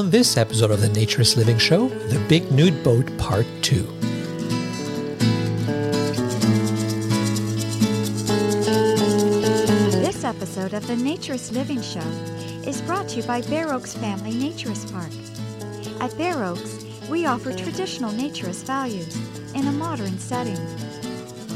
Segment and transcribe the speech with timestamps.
[0.00, 3.82] On this episode of the Naturist Living Show, The Big Nude Boat Part 2.
[10.00, 12.00] This episode of the Naturist Living Show
[12.66, 15.12] is brought to you by Bare Oaks Family Naturist Park.
[16.00, 19.14] At Bare Oaks, we offer traditional naturist values
[19.54, 20.56] in a modern setting.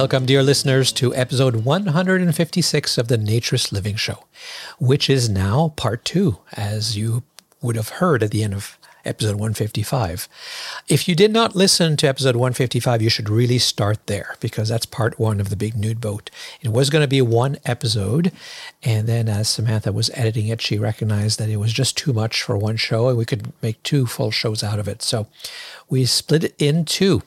[0.04, 4.24] Welcome, dear listeners, to episode 156 of the Naturist Living Show,
[4.78, 7.22] which is now part two, as you
[7.62, 10.28] would have heard at the end of episode 155.
[10.90, 14.84] If you did not listen to episode 155, you should really start there because that's
[14.84, 16.28] part one of the Big Nude Boat.
[16.60, 18.30] It was going to be one episode,
[18.82, 22.42] and then as Samantha was editing it, she recognized that it was just too much
[22.42, 25.00] for one show, and we could make two full shows out of it.
[25.00, 25.28] So
[25.88, 27.22] we split it in two.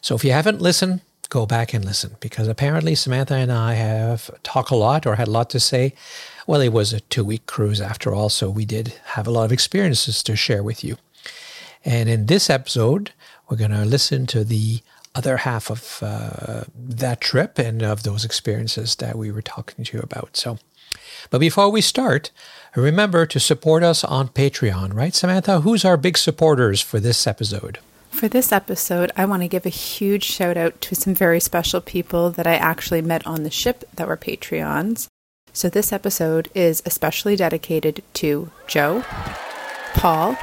[0.00, 4.30] So if you haven't listened, go back and listen because apparently Samantha and I have
[4.42, 5.94] talked a lot or had a lot to say.
[6.46, 9.44] Well, it was a two week cruise after all, so we did have a lot
[9.44, 10.96] of experiences to share with you.
[11.84, 13.12] And in this episode,
[13.48, 14.80] we're going to listen to the
[15.14, 19.96] other half of uh, that trip and of those experiences that we were talking to
[19.96, 20.36] you about.
[20.36, 20.58] So,
[21.30, 22.30] but before we start,
[22.74, 25.60] remember to support us on Patreon, right, Samantha?
[25.60, 27.78] Who's our big supporters for this episode?
[28.10, 31.80] For this episode, I want to give a huge shout out to some very special
[31.80, 35.08] people that I actually met on the ship that were Patreons.
[35.52, 39.04] So, this episode is especially dedicated to Joe,
[39.94, 40.36] Paul,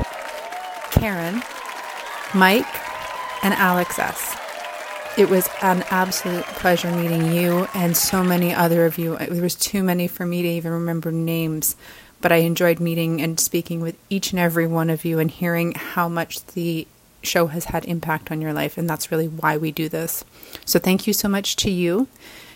[0.92, 1.42] Karen,
[2.33, 2.65] Mike,
[3.43, 4.36] and Alex S.
[5.16, 9.17] It was an absolute pleasure meeting you and so many other of you.
[9.17, 11.76] There was too many for me to even remember names,
[12.21, 15.73] but I enjoyed meeting and speaking with each and every one of you and hearing
[15.73, 16.87] how much the
[17.23, 20.23] show has had impact on your life and that's really why we do this.
[20.66, 22.08] So thank you so much to you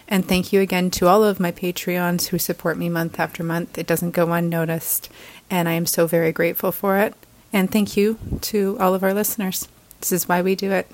[0.08, 3.78] and thank you again to all of my Patreons who support me month after month.
[3.78, 5.10] It doesn't go unnoticed
[5.50, 7.14] and I am so very grateful for it.
[7.54, 9.68] And thank you to all of our listeners.
[10.00, 10.90] This is why we do it.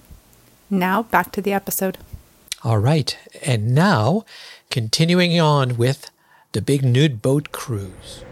[0.70, 1.98] Now back to the episode.
[2.64, 3.18] All right.
[3.44, 4.24] And now,
[4.70, 6.10] continuing on with
[6.54, 8.24] the Big Nude Boat Cruise.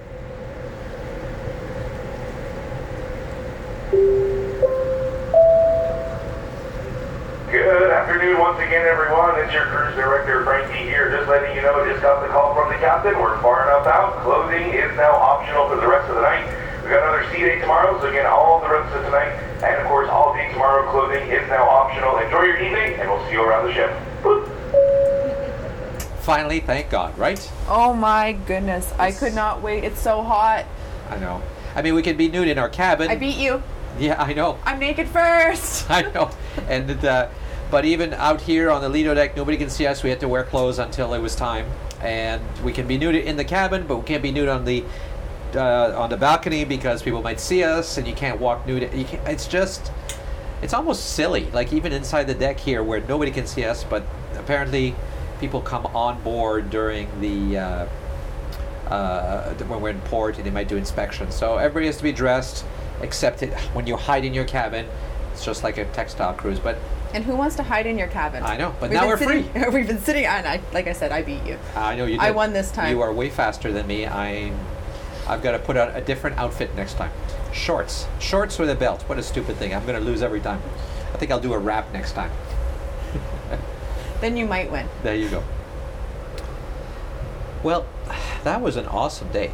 [8.21, 9.33] Afternoon once again, everyone.
[9.41, 11.09] It's your cruise director, Frankie here.
[11.09, 13.17] Just letting you know, just got the call from the captain.
[13.17, 14.21] We're far enough out.
[14.21, 16.45] Clothing is now optional for the rest of the night.
[16.83, 19.33] We got another sea day tomorrow, so again, all the rest of tonight,
[19.65, 22.17] and of course, all day tomorrow, clothing is now optional.
[22.17, 23.89] Enjoy your evening, and we'll see you around the ship.
[24.21, 24.45] Boop.
[26.21, 27.51] Finally, thank God, right?
[27.67, 28.93] Oh my goodness.
[28.99, 29.83] I could not wait.
[29.83, 30.67] It's so hot.
[31.09, 31.41] I know.
[31.73, 33.09] I mean, we can be nude in our cabin.
[33.09, 33.63] I beat you.
[33.97, 34.59] Yeah, I know.
[34.63, 35.89] I'm naked first.
[35.89, 36.29] I know.
[36.67, 37.27] And uh,
[37.71, 40.03] but even out here on the Lido deck, nobody can see us.
[40.03, 41.65] We had to wear clothes until it was time,
[42.01, 44.83] and we can be nude in the cabin, but we can't be nude on the
[45.55, 48.91] uh, on the balcony because people might see us, and you can't walk nude.
[48.91, 49.91] Can't, it's just,
[50.61, 51.45] it's almost silly.
[51.51, 54.03] Like even inside the deck here, where nobody can see us, but
[54.35, 54.93] apparently
[55.39, 57.57] people come on board during the.
[57.57, 57.87] Uh,
[58.91, 61.33] uh, when we're in port and they might do inspections.
[61.33, 62.65] So everybody has to be dressed,
[63.01, 64.85] except it, when you hide in your cabin.
[65.31, 66.77] It's just like a textile cruise, but
[67.13, 68.44] And who wants to hide in your cabin?
[68.44, 69.69] I know, but we've now we're sitting- free.
[69.73, 71.57] We've been sitting, and I, like I said, I beat you.
[71.75, 72.13] Uh, I know you.
[72.17, 72.22] Did.
[72.22, 72.89] I won this time.
[72.95, 74.05] You are way faster than me.
[74.07, 74.51] I,
[75.27, 77.11] I've got to put out a different outfit next time.
[77.53, 79.01] Shorts, shorts with a belt.
[79.03, 79.73] What a stupid thing!
[79.73, 80.61] I'm going to lose every time.
[81.13, 82.31] I think I'll do a wrap next time.
[84.22, 84.88] Then you might win.
[85.01, 85.43] There you go.
[87.63, 87.88] Well,
[88.43, 89.52] that was an awesome day.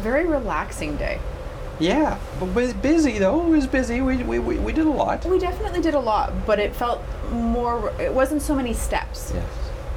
[0.00, 1.18] Very relaxing day.
[1.80, 2.46] Yeah, but
[2.82, 3.46] busy though.
[3.46, 4.00] It was busy.
[4.00, 5.24] We, we, we, we did a lot.
[5.24, 7.92] We definitely did a lot, but it felt more.
[8.00, 9.32] It wasn't so many steps.
[9.34, 9.44] Yes.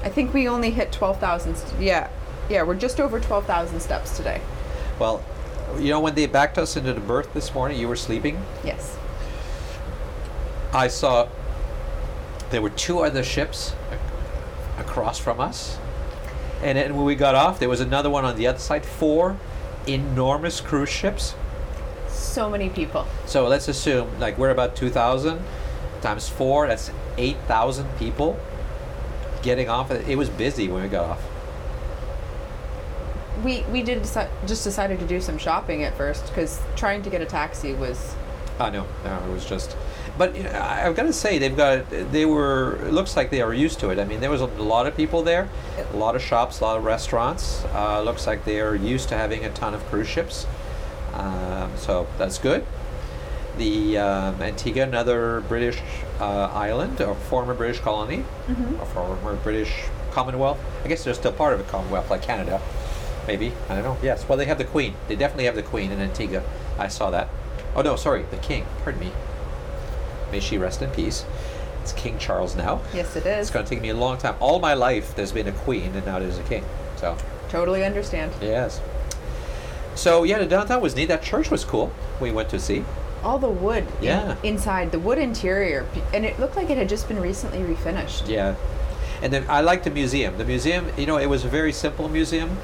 [0.03, 1.55] I think we only hit twelve thousand.
[1.79, 2.09] Yeah,
[2.49, 4.41] yeah, we're just over twelve thousand steps today.
[4.99, 5.23] Well,
[5.79, 8.43] you know when they backed us into the berth this morning, you were sleeping.
[8.63, 8.97] Yes.
[10.73, 11.27] I saw
[12.51, 13.99] there were two other ships ac-
[14.79, 15.77] across from us.
[16.61, 18.85] And then when we got off, there was another one on the other side.
[18.85, 19.37] Four
[19.87, 21.33] enormous cruise ships.
[22.31, 23.05] So many people.
[23.25, 25.41] So let's assume like we're about 2,000
[26.01, 28.39] times four, that's 8,000 people
[29.43, 29.91] getting off.
[29.91, 31.21] It was busy when we got off.
[33.43, 37.09] We we did deci- just decided to do some shopping at first because trying to
[37.09, 38.15] get a taxi was
[38.59, 38.85] I know.
[39.03, 39.75] No, it was just,
[40.17, 42.77] But you know, I- I've got to say, they've got they were.
[42.85, 43.97] It looks like they are used to it.
[43.99, 45.49] I mean, there was a lot of people there,
[45.93, 47.65] a lot of shops, a lot of restaurants.
[47.73, 50.45] Uh, looks like they are used to having a ton of cruise ships.
[51.21, 52.65] Um, so that's good.
[53.57, 55.79] The um, Antigua, another British
[56.19, 58.23] uh, island, or former British colony,
[58.79, 59.71] or former British
[60.11, 60.59] Commonwealth.
[60.83, 62.61] I guess they're still part of a Commonwealth, like Canada,
[63.27, 63.51] maybe.
[63.69, 63.97] I don't know.
[64.01, 64.27] Yes.
[64.27, 64.95] Well, they have the Queen.
[65.07, 66.43] They definitely have the Queen in Antigua.
[66.79, 67.29] I saw that.
[67.75, 68.65] Oh no, sorry, the King.
[68.83, 69.11] Pardon me.
[70.31, 71.25] May she rest in peace.
[71.81, 72.81] It's King Charles now.
[72.93, 73.47] Yes, it is.
[73.47, 74.35] It's going to take me a long time.
[74.39, 76.63] All my life, there's been a queen, and now there's a king.
[76.95, 77.17] So,
[77.49, 78.31] Totally understand.
[78.41, 78.79] yes.
[80.01, 81.09] So yeah, the downtown was neat.
[81.09, 81.91] That church was cool.
[82.19, 82.83] We went to see.
[83.23, 84.35] All the wood in- Yeah.
[84.41, 88.27] inside, the wood interior, and it looked like it had just been recently refinished.
[88.27, 88.55] Yeah,
[89.21, 90.39] and then I liked the museum.
[90.39, 92.57] The museum, you know, it was a very simple museum,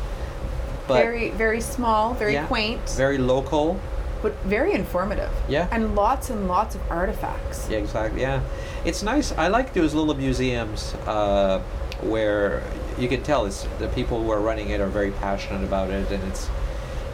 [0.87, 3.77] but very, very small, very yeah, quaint, very local.
[4.23, 5.29] but very informative.
[5.47, 5.67] Yeah.
[5.69, 7.67] And lots and lots of artifacts.
[7.69, 8.21] Yeah, exactly.
[8.21, 8.39] Yeah,
[8.83, 9.31] it's nice.
[9.37, 11.59] I like those little museums uh,
[12.01, 12.63] where
[12.97, 16.09] you can tell it's the people who are running it are very passionate about it,
[16.11, 16.49] and it's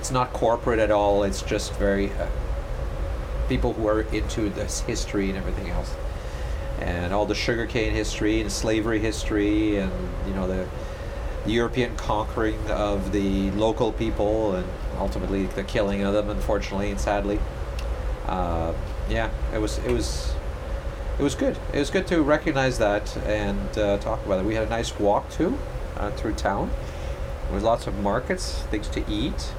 [0.03, 1.23] it's not corporate at all.
[1.23, 2.27] It's just very uh,
[3.47, 5.95] people who are into this history and everything else,
[6.81, 9.93] and all the sugarcane history and slavery history, and
[10.27, 10.67] you know the
[11.49, 14.67] European conquering of the local people, and
[14.97, 17.39] ultimately the killing of them, unfortunately and sadly.
[18.27, 18.73] Uh,
[19.09, 20.33] yeah, it was it was
[21.17, 21.57] it was good.
[21.71, 24.45] It was good to recognize that and uh, talk about it.
[24.45, 25.57] We had a nice walk too
[25.95, 26.71] uh, through town.
[27.45, 29.53] There was lots of markets, things to eat.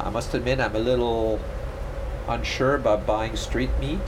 [0.00, 1.40] I must admit, I'm a little
[2.28, 4.00] unsure about buying street meat.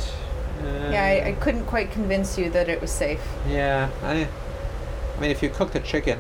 [0.60, 3.20] Uh, Yeah, I, I couldn't quite convince you that it was safe.
[3.48, 4.28] yeah, I,
[5.16, 6.18] I mean, if you cook the chicken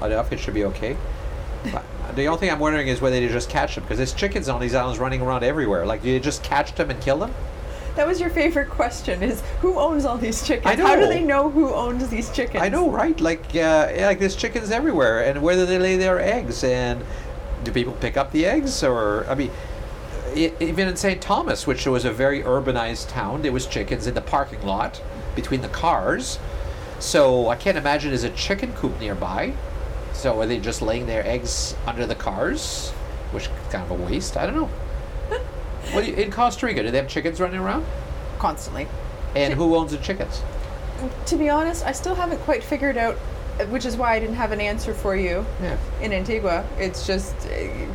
[0.00, 0.96] I enough, it should be okay.
[1.72, 1.84] But
[2.14, 4.60] the only thing I'm wondering is whether they just catch them because there's chickens on
[4.60, 5.86] these islands running around everywhere.
[5.86, 7.32] Like, do you just catch them and kill them?
[7.96, 10.66] That was your favorite question: is who owns all these chickens?
[10.66, 12.62] I How do they know who owns these chickens?
[12.62, 13.18] I know, right?
[13.20, 16.64] Like, uh, like there's chickens everywhere, and where do they lay their eggs?
[16.64, 17.02] And
[17.64, 19.50] do people pick up the eggs, or I mean,
[20.34, 21.20] e- even in St.
[21.20, 25.02] Thomas, which was a very urbanized town, there was chickens in the parking lot
[25.34, 26.38] between the cars.
[27.00, 29.54] So I can't imagine there's a chicken coop nearby.
[30.12, 32.90] So are they just laying their eggs under the cars,
[33.32, 34.36] which is kind of a waste?
[34.36, 34.70] I don't know.
[35.92, 37.84] what do you, in Costa Rica, do they have chickens running around?
[38.38, 38.86] Constantly.
[39.34, 40.42] And who owns the chickens?
[41.26, 43.18] To be honest, I still haven't quite figured out,
[43.68, 45.76] which is why I didn't have an answer for you Yeah.
[46.00, 46.64] in Antigua.
[46.78, 47.86] It's just uh,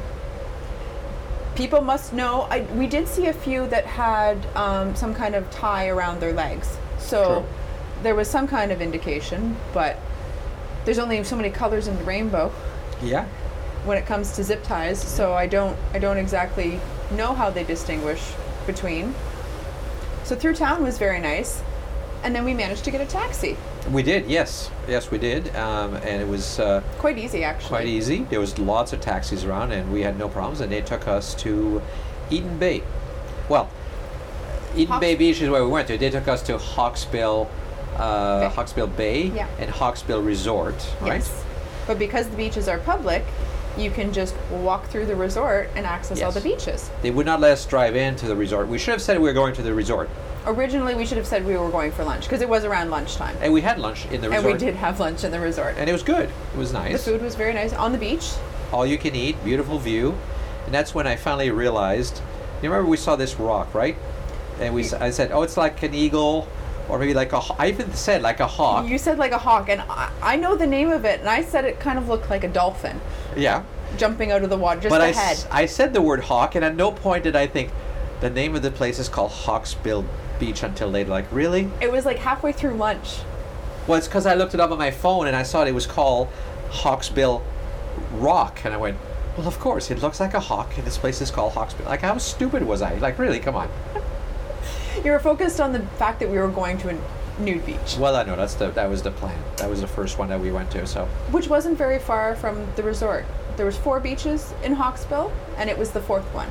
[1.56, 2.42] people must know.
[2.50, 6.34] I, we did see a few that had um, some kind of tie around their
[6.34, 7.46] legs, so True.
[8.04, 9.58] there was some kind of indication.
[9.74, 9.98] But
[10.86, 12.52] there's only so many colors in the rainbow
[13.04, 13.26] Yeah.
[13.86, 16.80] when it comes to zip ties, so I don't I don't exactly
[17.12, 18.22] know how they distinguish
[18.66, 19.14] between.
[20.24, 21.62] So through town was very nice,
[22.24, 23.58] and then we managed to get a taxi.
[23.92, 27.70] We did, yes, yes, we did, um, and it was uh, Quite easy actually.
[27.70, 28.24] quite easy.
[28.30, 30.62] There was lots of taxis around, and we had no problems.
[30.62, 31.82] And they took us to
[32.30, 32.84] Eden Bay.
[33.48, 33.68] Well,
[34.76, 35.98] Eden Hawks- Bay Beach is where we went to.
[35.98, 37.48] They took us to Hawksbill,
[37.98, 38.56] uh, Bay.
[38.56, 39.48] Hawksbill Bay, Yeah.
[39.58, 41.14] and Hawksbill Resort, right?
[41.22, 41.44] Yes.
[41.88, 43.26] But because the beaches are public,
[43.78, 46.92] you can just walk through the resort and access all the beaches.
[47.02, 48.68] They would not let us drive into the resort.
[48.68, 50.10] We should have said we were going to the resort,
[50.50, 53.36] Originally, we should have said we were going for lunch because it was around lunchtime.
[53.42, 54.46] and we had lunch in the resort.
[54.46, 55.76] And we did have lunch in the resort.
[55.78, 56.30] and it was good.
[56.54, 56.92] It was nice.
[57.04, 58.32] the food was very nice on the beach.
[58.74, 60.18] all you can eat, beautiful view,
[60.66, 62.22] and that's when I finally realized.
[62.62, 63.96] You remember we saw this rock, right?
[64.60, 66.48] And we, I said, "Oh, it's like an eagle,
[66.90, 67.42] or maybe like a.
[67.58, 68.88] I even said like a hawk.
[68.88, 71.42] You said like a hawk, and I, I know the name of it, and I
[71.44, 73.00] said it kind of looked like a dolphin
[73.38, 73.64] yeah,
[73.98, 75.32] jumping out of the water, just but the I, head.
[75.38, 77.72] s- I said the word hawk, and at no point did I think
[78.20, 80.04] the name of the place is called Hawksbill
[80.40, 81.10] Beach until later.
[81.10, 81.70] Like, really?
[81.82, 83.20] It was like halfway through lunch.
[83.88, 85.88] Well, it's because I looked it up on my phone and I saw it was
[85.88, 86.30] called
[86.70, 87.42] Hawksbill
[88.14, 88.98] Rock, and I went.
[89.38, 91.86] Well, of course, it looks like a hawk, and this place is called Hawksbill.
[91.86, 92.96] Like, how stupid was I?
[92.96, 93.40] Like, really?
[93.40, 93.70] Come on.
[95.04, 98.18] You were focused on the fact that we were going to a nude beach, Well,
[98.18, 99.42] I know that's the that was the plan.
[99.58, 100.86] That was the first one that we went to.
[100.86, 103.26] So which wasn't very far from the resort.
[103.56, 106.50] There was four beaches in Hawksbill, and it was the fourth one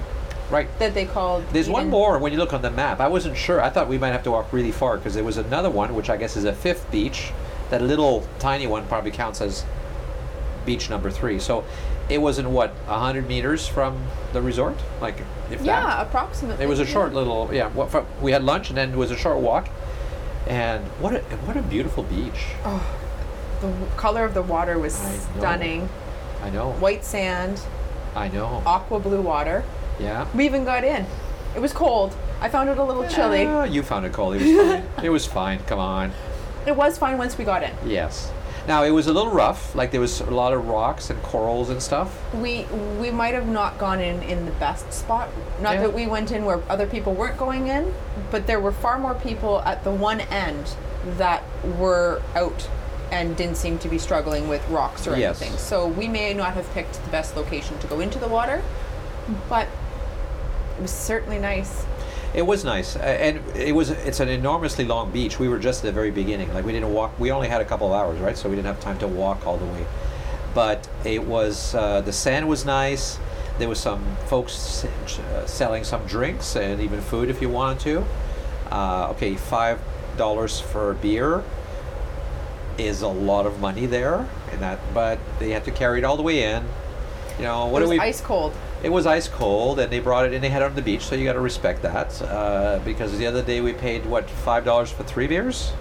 [0.51, 0.69] right.
[0.79, 1.45] that they called.
[1.53, 3.01] There's one more when you look on the map.
[3.01, 3.61] I wasn't sure.
[3.61, 6.11] I thought we might have to walk really far because there was another one, which
[6.11, 7.33] I guess is a fifth beach.
[7.71, 9.65] That little tiny one probably counts as
[10.65, 11.39] beach number three.
[11.39, 11.65] So
[12.09, 14.03] it wasn't what hundred meters from
[14.33, 16.07] the resort, like if Yeah, that.
[16.07, 16.65] approximately.
[16.65, 16.91] It was a yeah.
[16.93, 17.69] short little yeah.
[17.69, 19.69] What we had lunch and then it was a short walk,
[20.47, 22.47] and what a what a beautiful beach.
[22.65, 22.83] Oh,
[23.61, 25.19] The w- color of the water was I know.
[25.39, 25.89] stunning.
[26.43, 26.71] I know.
[26.75, 27.61] White sand,
[28.15, 28.63] I know.
[28.65, 29.65] aqua blue water.
[29.99, 30.27] Yeah.
[30.35, 31.07] We even got in.
[31.55, 33.47] It was cold, I found it a little chilly.
[33.47, 34.37] Ah, you found it cold.
[34.37, 34.85] It was fine.
[35.05, 35.59] it was fine.
[35.61, 36.13] Come on.
[36.67, 37.73] It was fine once we got in.
[37.85, 38.31] Yes.
[38.69, 39.75] Now it was a little rough.
[39.75, 42.17] Like there was a lot of rocks and corals and stuff.
[42.35, 42.65] We
[43.01, 45.31] we might have not gone in in the best spot.
[45.61, 45.83] Not Yeah.
[45.83, 47.93] that we went in where other people weren't going in,
[48.31, 50.77] but there were far more people at the one end
[51.17, 51.43] that
[51.79, 52.69] were out
[53.11, 55.41] and didn't seem to be struggling with rocks or Yes.
[55.41, 55.59] anything.
[55.59, 58.63] So we may not have picked the best location to go into the water,
[59.49, 59.67] but
[60.79, 61.85] it was certainly nice.
[62.35, 63.91] It was nice, A- and it was.
[63.91, 65.39] It's an enormously long beach.
[65.39, 66.53] We were just at the very beginning.
[66.55, 67.19] Like we didn't walk.
[67.19, 68.37] We only had a couple of hours, right?
[68.37, 69.87] So we didn't have time to walk all the way.
[70.55, 71.75] But it was.
[71.75, 73.19] Uh, the sand was nice.
[73.59, 77.81] There was some folks s- uh, selling some drinks and even food if you wanted
[77.81, 78.05] to.
[78.71, 79.81] Uh, okay, five
[80.17, 81.43] dollars for a beer
[82.77, 84.79] is a lot of money there, and that.
[84.95, 86.63] But they had to carry it all the way in.
[87.39, 87.99] You know what it do we?
[87.99, 88.53] ice cold.
[88.83, 91.03] It was ice cold, and they brought it and they had it on the beach,
[91.03, 92.23] so you got to respect that.
[92.23, 95.73] Uh, because the other day we paid what five dollars for three beers.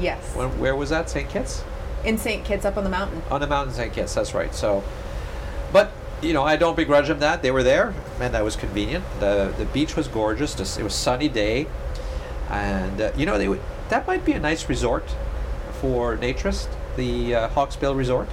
[0.00, 0.34] Yes.
[0.34, 1.08] When, where was that?
[1.08, 1.28] St.
[1.28, 1.62] Kitts
[2.04, 2.44] in St.
[2.44, 3.22] Kitts up on the mountain.
[3.30, 3.92] on the mountain, St.
[3.92, 4.14] Kitts.
[4.14, 4.54] That's right.
[4.54, 4.84] So,
[5.72, 5.90] but
[6.22, 9.04] you know, I don't begrudge them that they were there, and that was convenient.
[9.20, 10.54] the The beach was gorgeous.
[10.54, 11.66] Just, it was sunny day,
[12.50, 15.14] and uh, you know, they would, that might be a nice resort
[15.80, 18.28] for naturist, the uh, Hawksbill Resort.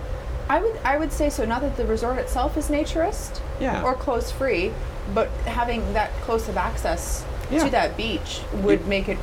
[0.51, 1.46] I would I would say so.
[1.46, 3.84] Not that the resort itself is naturist Yeah.
[3.84, 4.74] or close free,
[5.15, 7.63] but having that close of access Yeah.
[7.63, 9.17] to that beach would You- make it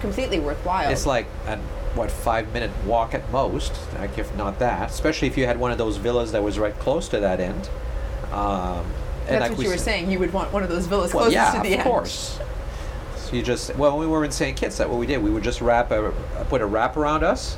[0.00, 0.90] completely worthwhile.
[0.90, 1.58] It's like a
[1.94, 4.88] what five minute walk at most, like if not that.
[4.90, 7.68] Especially if you had one of those villas that was right close to that end.
[8.32, 8.84] Um,
[9.28, 10.10] and That's like what we you were said- saying.
[10.10, 11.88] You would want one of those villas Well, closest yeah, to the of end.
[11.88, 12.38] course.
[13.18, 14.56] So you just well, when we were in St.
[14.56, 15.22] Kitts, that's what we did.
[15.22, 16.12] We would just wrap a
[16.48, 17.56] put a wrap around us,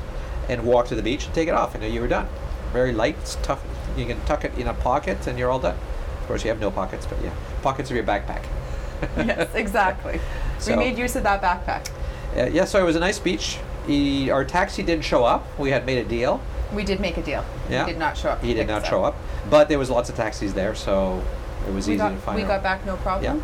[0.49, 2.27] and walk to the beach and take it off, and then you were done.
[2.73, 3.63] Very light, it's tough.
[3.95, 5.77] You can tuck it in a pocket, and you're all done.
[6.21, 8.43] Of course, you have no pockets, but yeah, pockets of your backpack.
[9.17, 10.19] yes, exactly.
[10.59, 11.89] So- we made use of that backpack.
[12.35, 13.59] Uh, yeah, so it was a nice beach.
[13.85, 15.45] He, our taxi didn't show up.
[15.59, 16.41] We had made a deal.
[16.73, 17.45] We did make a deal.
[17.69, 17.85] Yeah.
[17.85, 18.41] He did not show up.
[18.41, 19.15] He did not show up,
[19.51, 21.23] but there was lots of taxis there, so
[21.67, 22.41] it was We easy got, to find.
[22.41, 23.43] we got back no problem.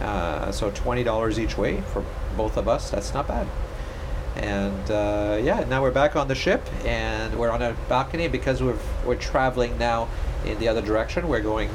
[0.00, 2.04] Uh, so twenty dollars each way for
[2.36, 2.90] both of us.
[2.90, 3.46] That's not bad.
[4.36, 8.62] And uh, yeah, now we're back on the ship, and we're on a balcony because
[8.62, 10.08] we're we're traveling now
[10.44, 11.28] in the other direction.
[11.28, 11.70] We're going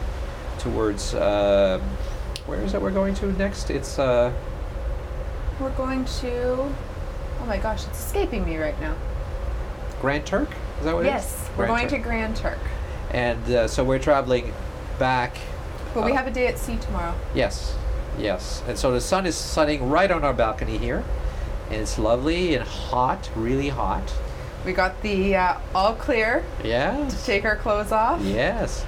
[0.59, 1.81] towards um,
[2.45, 2.81] where is it?
[2.81, 3.69] We're going to next.
[3.69, 4.31] It's uh,
[5.59, 6.53] We're going to.
[6.53, 8.95] Oh my gosh, it's escaping me right now.
[9.99, 10.49] Grand Turk.
[10.79, 11.13] Is that what it is?
[11.13, 12.59] yes, we're going to Grand Turk.
[13.11, 14.53] And uh, so we're traveling
[14.99, 15.37] back.
[15.93, 17.15] But we uh, have a day at sea tomorrow.
[17.35, 17.75] Yes,
[18.17, 18.63] yes.
[18.67, 21.03] And so the sun is setting right on our balcony here,
[21.71, 24.13] and it's lovely and hot, really hot.
[24.65, 27.07] We got the uh, all clear Yeah.
[27.09, 28.21] to take our clothes off.
[28.21, 28.85] Yes.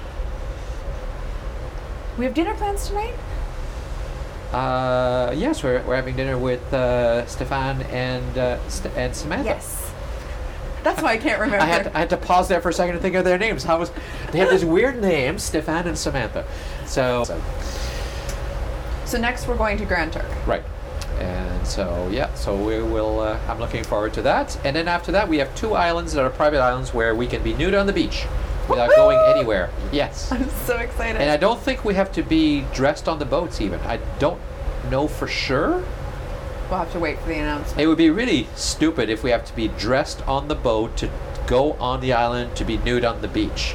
[2.18, 3.14] We have dinner plans tonight.
[4.52, 9.46] Uh, yes, we're, we're having dinner with uh, Stéphane and uh, St- and Samantha.
[9.50, 9.92] Yes.
[10.84, 11.64] That's why I can't remember.
[11.64, 13.38] I had, to, I had to pause there for a second to think of their
[13.38, 13.64] names.
[13.64, 13.90] How was
[14.30, 16.44] they have this weird name, Stéphane and Samantha.
[16.86, 17.24] So,
[19.06, 20.26] so next we're going to Grand Turk.
[20.46, 20.62] right,
[21.64, 23.20] so yeah, so we will.
[23.20, 24.58] Uh, I'm looking forward to that.
[24.64, 27.42] And then after that, we have two islands that are private islands where we can
[27.42, 28.26] be nude on the beach
[28.68, 29.70] without going anywhere.
[29.92, 30.30] Yes.
[30.32, 31.20] I'm so excited.
[31.20, 33.80] And I don't think we have to be dressed on the boats even.
[33.80, 34.40] I don't
[34.90, 35.84] know for sure.
[36.70, 37.80] we'll have to wait for the announcement.
[37.80, 41.10] It would be really stupid if we have to be dressed on the boat to
[41.46, 43.74] go on the island to be nude on the beach.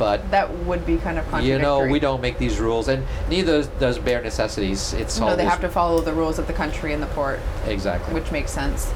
[0.00, 3.64] But That would be kind of you know, we don't make these rules, and neither
[3.78, 4.94] does bare necessities.
[4.94, 7.38] It's all No, they have to follow the rules of the country and the port,
[7.66, 8.14] exactly.
[8.14, 8.90] which makes sense.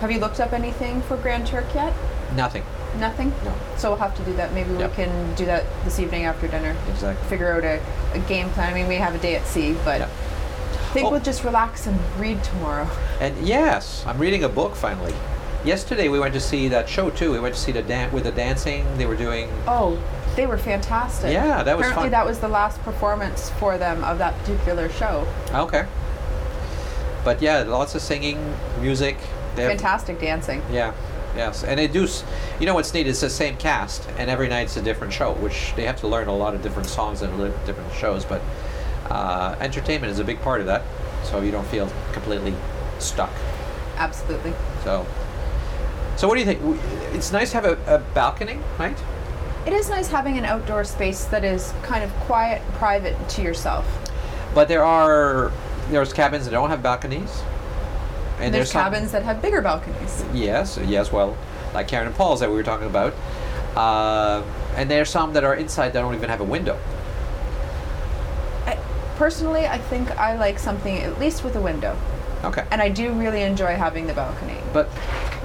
[0.00, 1.92] Have you looked up anything for Grand Turk yet?
[2.36, 2.62] Nothing.
[3.00, 3.32] Nothing?
[3.44, 3.52] No.
[3.76, 4.52] So we'll have to do that.
[4.54, 4.90] Maybe Yep.
[4.90, 6.76] we can do that this evening after dinner.
[6.88, 7.28] Exactly.
[7.28, 7.80] Figure out a,
[8.14, 8.70] a game plan.
[8.70, 10.06] I mean, we have a day at sea, but Yeah.
[10.06, 11.10] I think Oh.
[11.10, 12.86] we'll just relax and read tomorrow.
[13.20, 15.14] And yes, I'm reading a book finally.
[15.64, 17.32] Yesterday we went to see that show too.
[17.32, 18.86] We went to see the dan- with the dancing.
[18.96, 19.50] They were doing.
[19.68, 19.98] Oh,
[20.36, 21.32] they were fantastic.
[21.32, 22.10] Yeah, that was Apparently, fun.
[22.12, 25.26] that was the last performance for them of that particular show.
[25.52, 25.86] Okay.
[27.24, 29.16] But yeah, lots of singing, music.
[29.56, 30.62] They have- Fantastic dancing.
[30.72, 30.92] Yeah,
[31.36, 32.06] yes, and they do.
[32.58, 33.06] You know what's neat?
[33.06, 36.28] is the same cast, and every night's a different show, which they have to learn
[36.28, 38.24] a lot of different songs and different shows.
[38.24, 38.40] But
[39.10, 40.82] uh, entertainment is a big part of that,
[41.24, 42.54] so you don't feel completely
[43.00, 43.30] stuck.
[43.96, 44.54] Absolutely.
[44.84, 45.04] So,
[46.16, 46.60] so what do you think?
[47.12, 48.96] It's nice to have a, a balcony, right?
[49.66, 53.86] It is nice having an outdoor space that is kind of quiet, private to yourself.
[54.54, 55.52] But there are
[55.90, 57.42] there's cabins that don't have balconies,
[58.40, 60.24] And there's some- cabins that have bigger balconies.
[60.32, 61.10] Yes, yes.
[61.12, 61.36] Well,
[61.74, 63.12] like Karen and Paul's that we were talking about,
[63.76, 64.42] uh,
[64.76, 66.78] and there's some that are inside that don't even have a window.
[68.66, 68.78] I,
[69.16, 71.96] personally, I think I like something at least with a window,
[72.44, 72.64] Okay.
[72.70, 74.58] and I do really enjoy having the balcony.
[74.72, 74.88] But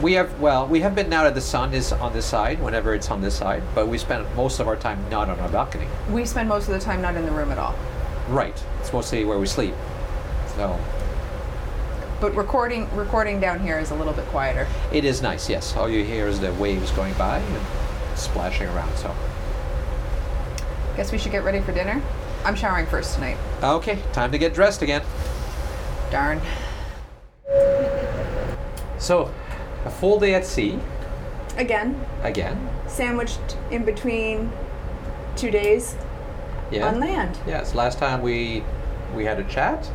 [0.02, 2.94] we have well, we have been now that the sun is on this side whenever
[2.94, 5.88] it's on this side, but we spend most of our time not on our balcony.
[6.10, 7.76] We spend most of the time not in the room at all.
[8.28, 8.62] Right.
[8.82, 9.74] It's mostly where we sleep.
[10.56, 10.78] So
[12.20, 14.68] But recording recording down here is a little bit quieter.
[14.92, 15.50] it is nice.
[15.50, 15.76] Yes.
[15.78, 17.66] All you hear is the waves going by and
[18.18, 18.96] splashing around.
[18.98, 19.16] So
[20.98, 22.02] Guess we should get ready for dinner.
[22.46, 23.38] I'm showering first tonight.
[23.64, 25.04] okay, time to get dressed again.
[26.12, 26.40] Darn.
[28.98, 29.32] So
[29.86, 30.80] a full day at sea
[31.58, 32.70] Again, again.
[32.88, 34.52] sandwiched in between
[35.38, 35.96] two days
[36.72, 36.88] Yeah.
[36.88, 37.38] on land.
[37.48, 37.74] Yes.
[37.76, 38.64] Last time we
[39.16, 39.88] we had a chat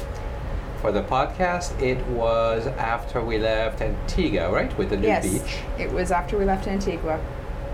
[0.80, 5.26] for the podcast, it was after we left Antigua, right, with the new yes.
[5.28, 5.58] beach.
[5.78, 7.20] It was after we left Antigua.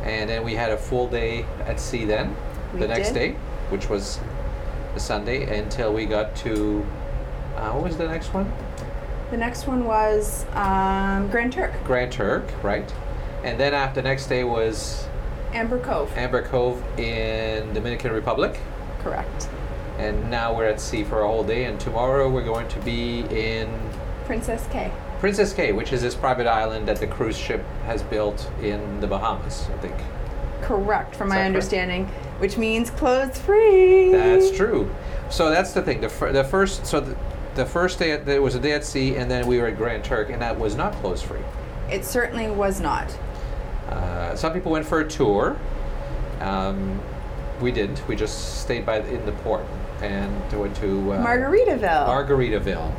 [0.03, 2.35] And then we had a full day at sea then,
[2.73, 3.15] We the next did.
[3.15, 3.31] day,
[3.71, 4.19] which was
[4.97, 6.85] a Sunday, until we got to.
[7.57, 8.51] Uh, what was the next one?
[9.31, 12.93] The next one was um, Grand Turk, Grand Turk, right?
[13.43, 15.07] And then after the next day was
[15.53, 16.13] Amber Cove.
[16.17, 18.59] Amber Cove in Dominican Republic.
[19.01, 19.49] Correct.
[19.99, 23.21] And now we're at sea for a whole day, and tomorrow we're going to be
[23.31, 23.69] in
[24.27, 24.93] Princess Cay.
[25.21, 29.07] Princess Cay, which is this private island that the cruise ship has built in the
[29.07, 29.95] Bahamas, I think.
[30.61, 31.47] Correct, from Is my that correct?
[31.55, 32.07] understanding,
[32.39, 34.11] which means clothes free.
[34.13, 34.93] That's true.
[35.31, 36.01] So that's the thing.
[36.01, 37.17] The, fir- the first, so the,
[37.57, 39.77] the first day, at, there was a day at sea, and then we were at
[39.77, 41.41] Grand Turk, and that was not close free.
[41.91, 43.11] It certainly was not.
[43.89, 45.57] Uh, some people went for a tour.
[46.41, 47.01] Um,
[47.61, 48.07] we didn't.
[48.07, 49.65] We just stayed by in the port
[50.03, 52.07] and went to uh, Margaritaville.
[52.07, 52.95] Margaritaville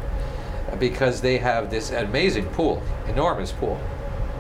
[0.79, 3.79] because they have this amazing pool, enormous pool.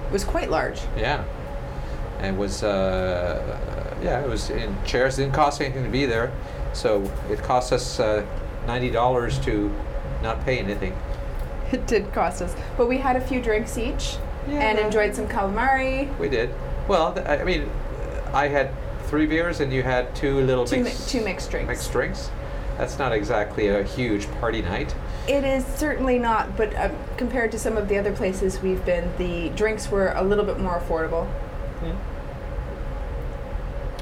[0.07, 0.79] It was quite large.
[0.97, 1.23] Yeah,
[2.19, 5.17] and was uh, yeah, it was in chairs.
[5.17, 6.31] It Didn't cost anything to be there,
[6.73, 8.25] so it cost us uh,
[8.65, 9.73] ninety dollars to
[10.21, 10.95] not pay anything.
[11.71, 14.85] It did cost us, but we had a few drinks each and Yeah.
[14.85, 16.07] enjoyed some calamari.
[16.17, 16.49] We did.
[16.87, 17.69] Well, th- I mean,
[18.33, 18.69] I had
[19.07, 21.67] three beers and you had two little Two, mi- mixed, two mixed drinks.
[21.67, 22.29] mixed drinks.
[22.77, 24.93] That's not exactly a huge party night.
[25.27, 29.11] It is certainly not, but uh, compared to some of the other places we've been,
[29.17, 31.27] the drinks were a little bit more affordable.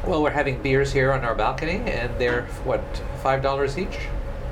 [0.06, 2.82] Well, we're having beers here on our balcony, and they're what
[3.24, 3.98] five dollars each.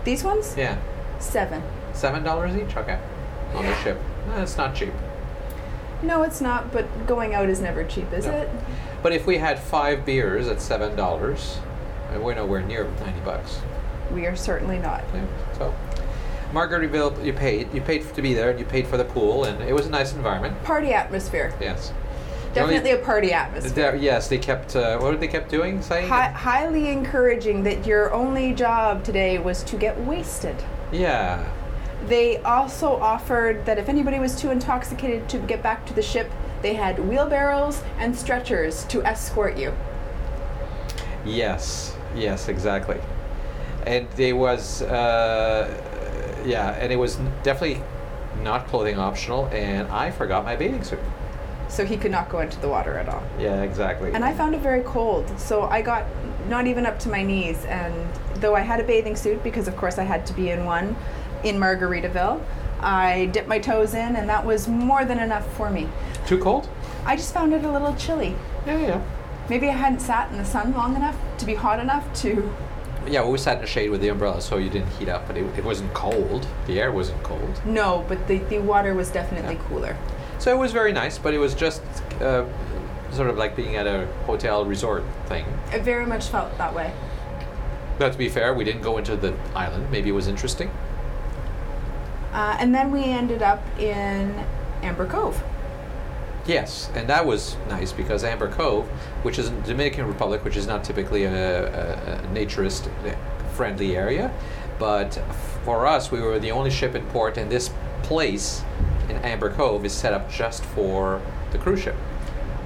[0.04, 0.78] These ones, Yeah,
[1.24, 1.62] seven.
[1.94, 2.76] seven dollars each.
[2.76, 3.00] Okay,
[3.56, 4.00] on the ship.
[4.28, 4.94] That's not cheap.
[6.02, 6.72] No, it's not.
[6.72, 8.32] But going out is never cheap, is No.
[8.34, 8.50] it?
[9.02, 11.60] But if we had five beers at seven dollars,
[12.20, 13.60] we're nowhere near ninety bucks.
[14.14, 15.04] We are certainly not.
[15.14, 15.26] Yeah.
[15.58, 15.74] So,
[16.52, 17.74] Margaritaville, you paid.
[17.74, 19.90] You paid to be there, and you paid for the pool, and it was a
[19.90, 20.62] nice environment.
[20.64, 21.54] Party atmosphere.
[21.60, 21.92] Yes.
[22.54, 23.96] Definitely a party atmosphere.
[23.96, 24.76] Yes, they kept.
[24.76, 25.82] Uh, what did they kept doing?
[25.82, 26.08] Saying.
[26.08, 30.56] Hi- highly encouraging that your only job today was to get wasted.
[30.94, 31.52] Yeah.
[32.08, 36.32] They also offered that if anybody was too intoxicated to get back to the ship,
[36.62, 39.74] they had wheelbarrows and stretchers to escort you.
[41.26, 41.96] Yes.
[42.16, 42.48] Yes.
[42.48, 43.00] Exactly.
[43.86, 44.82] And there was.
[44.82, 45.90] Uh,
[46.46, 47.82] yeah, and it was definitely
[48.42, 51.00] not clothing optional, and I forgot my bathing suit.
[51.74, 53.24] So he could not go into the water at all.
[53.40, 54.14] Yeah, exactly.
[54.14, 56.06] And I found it very cold, so I got
[56.48, 57.66] not even up to my knees.
[57.66, 57.94] And
[58.36, 60.96] though I had a bathing suit, because of course I had to be in one
[61.44, 62.40] in Margaritaville,
[62.80, 65.88] I dipped my toes in, and that was more than enough for me.
[66.28, 66.70] Too cold?
[67.08, 68.36] I just found it a little chilly.
[68.68, 69.02] Yeah, yeah.
[69.50, 72.54] Maybe I hadn't sat in the sun long enough to be hot enough to.
[73.08, 75.26] Yeah, well, we sat in the shade with the umbrella, so you didn't heat up,
[75.26, 76.46] but it, it wasn't cold.
[76.68, 77.62] The air wasn't cold.
[77.66, 79.62] No, but the, the water was definitely Yeah.
[79.68, 79.98] cooler.
[80.40, 81.82] So it was very nice, but it was just
[82.22, 82.46] uh,
[83.12, 85.46] sort of like being at a hotel resort thing.
[85.72, 86.94] It very much felt that way.
[88.00, 89.90] But to be fair, we didn't go into the island.
[89.92, 90.70] Maybe it was interesting.
[92.34, 94.44] Uh, and then we ended up in
[94.82, 95.42] Amber Cove.
[96.46, 98.86] Yes, and that was nice because Amber Cove,
[99.22, 102.90] which is in the Dominican Republic, which is not typically a, a, a naturist
[103.54, 104.34] friendly area,
[104.78, 105.14] but
[105.64, 108.64] for us, we were the only ship in port, and this place
[109.16, 111.22] in Amber Cove is set up just for
[111.52, 111.96] the cruise ship.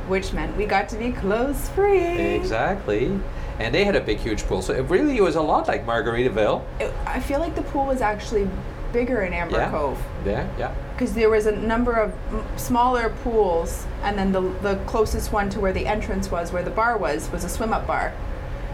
[0.07, 1.99] Which meant we got to be clothes free.
[1.99, 3.19] Exactly.
[3.59, 4.61] And they had a big, huge pool.
[4.61, 6.63] So it really was a lot like Margaritaville.
[6.79, 8.47] It- I feel like the pool was actually
[8.93, 9.69] bigger in Amber yeah.
[9.69, 10.73] Cove Yeah, yeah.
[10.93, 15.49] because there was a number of m- smaller pools, and then the the closest one
[15.49, 18.13] to where the entrance was, where the bar was, was a swim up bar.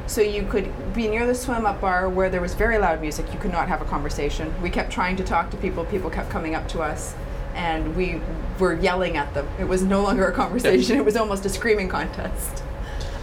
[0.05, 3.25] So you could be near the swim up bar where there was very loud music.
[3.33, 4.53] You could not have a conversation.
[4.61, 5.83] We kept trying to talk to people.
[5.85, 7.15] People kept coming up to us,
[7.55, 8.19] and we
[8.59, 9.47] were yelling at them.
[9.59, 10.97] It was no longer a conversation.
[10.97, 12.63] It was almost a screaming contest.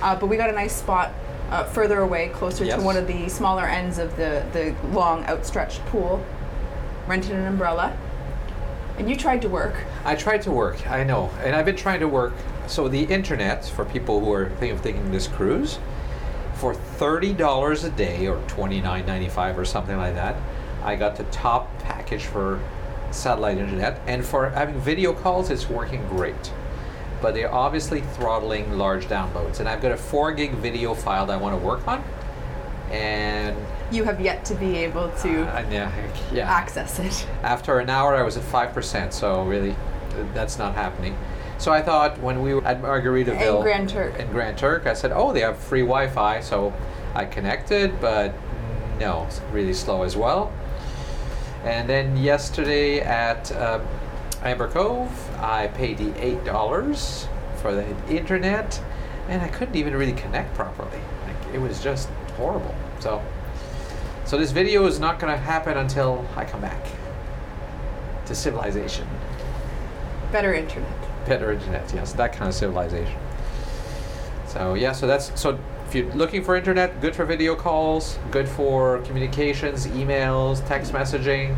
[0.02, 1.12] Uh, but we got a nice spot
[1.50, 2.78] uh, further away, closer Yes.
[2.78, 6.24] to one of the smaller ends of the, the long, outstretched pool.
[7.06, 7.96] Rented an umbrella.
[8.98, 9.74] And you tried to work.
[10.04, 10.88] I tried to work.
[10.90, 12.34] I know, and I've been trying to work.
[12.66, 15.78] So the internet for people who are thinking of taking this cruise,
[16.54, 20.36] for thirty dollars a day or twenty nine ninety five or something like that,
[20.84, 22.60] I got the top package for
[23.10, 26.52] satellite internet, and for having video calls, it's working great.
[27.22, 31.34] But they're obviously throttling large downloads, and I've got a four gig video file that
[31.34, 32.02] I want to work on,
[32.90, 33.56] and
[33.90, 35.90] You have yet to be able to uh, yeah,
[36.32, 36.50] yeah.
[36.50, 37.26] access it.
[37.42, 39.12] After an hour, I was at five percent.
[39.12, 39.74] So really,
[40.34, 41.16] that's not happening.
[41.58, 44.18] So I thought when we were at Margaritaville And Grand Turk.
[44.18, 46.72] in Grand Turk, I said, "Oh, they have free Wi-Fi." So
[47.14, 48.32] I connected, but
[48.98, 50.52] no, it's really slow as well.
[51.64, 53.82] And then yesterday at um,
[54.42, 57.28] Amber Cove, I paid the eight dollars
[57.60, 58.80] for the internet,
[59.28, 60.98] and I couldn't even really connect properly.
[61.26, 62.74] Like, it was just horrible.
[63.00, 63.22] So,
[64.24, 66.82] so this video is not going to happen until I come back
[68.26, 69.06] to civilization,
[70.32, 71.26] Better internet.
[71.26, 71.92] better internet.
[71.92, 73.18] Yes, that kind of civilization.
[74.46, 75.58] So yeah, so that's so.
[75.90, 81.56] If you're looking for internet, good for video calls, good for communications, emails, text messaging,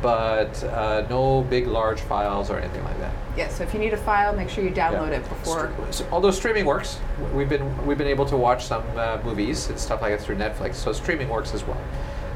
[0.00, 3.12] but uh, no big large files or anything like that.
[3.36, 5.18] Yeah, so if you need a file, make sure you download Yeah.
[5.18, 5.70] it before.
[5.90, 6.98] So- although streaming works,
[7.34, 10.36] we've been we've been able to watch some uh, movies and stuff like that through
[10.36, 10.76] Netflix.
[10.76, 11.82] So streaming works as well.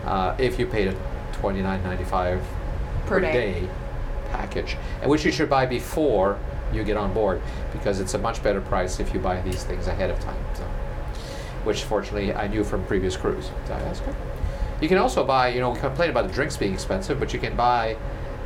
[0.05, 0.95] Uh, if you paid a
[1.33, 2.43] twenty nine ninety five
[3.07, 3.67] Per day.
[4.31, 6.39] package, and which you should buy before
[6.71, 7.41] you get on board,
[7.73, 10.37] because it's a much better price if you buy these things ahead of time.
[11.71, 13.47] Which fortunately I knew from previous cruise.
[13.47, 14.17] So that's good.
[14.81, 17.39] You can also buy, you know, we complain about the drinks being expensive, but you
[17.39, 17.97] can buy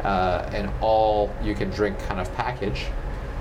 [0.03, 2.85] uh, an all you can drink kind of package.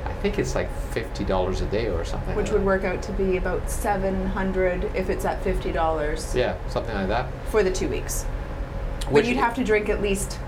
[0.05, 2.33] I think it's like fifty dollars a day or something.
[2.33, 6.33] Which like would work out to be about seven hundred if it's at fifty dollars
[6.33, 7.27] Yeah, something like that.
[7.51, 8.23] for the two weeks.
[9.09, 10.39] Which but you'd have to drink at least,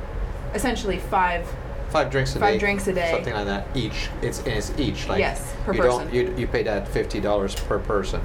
[0.53, 1.45] essentially five.
[1.89, 2.59] five drinks a five day.
[2.59, 3.11] drinks a day.
[3.11, 3.67] Something like that.
[3.75, 4.07] Each.
[4.21, 5.09] It's it's each.
[5.09, 6.05] Like Yes, per you person.
[6.05, 8.21] Don't, you you pay that fifty dollars per person.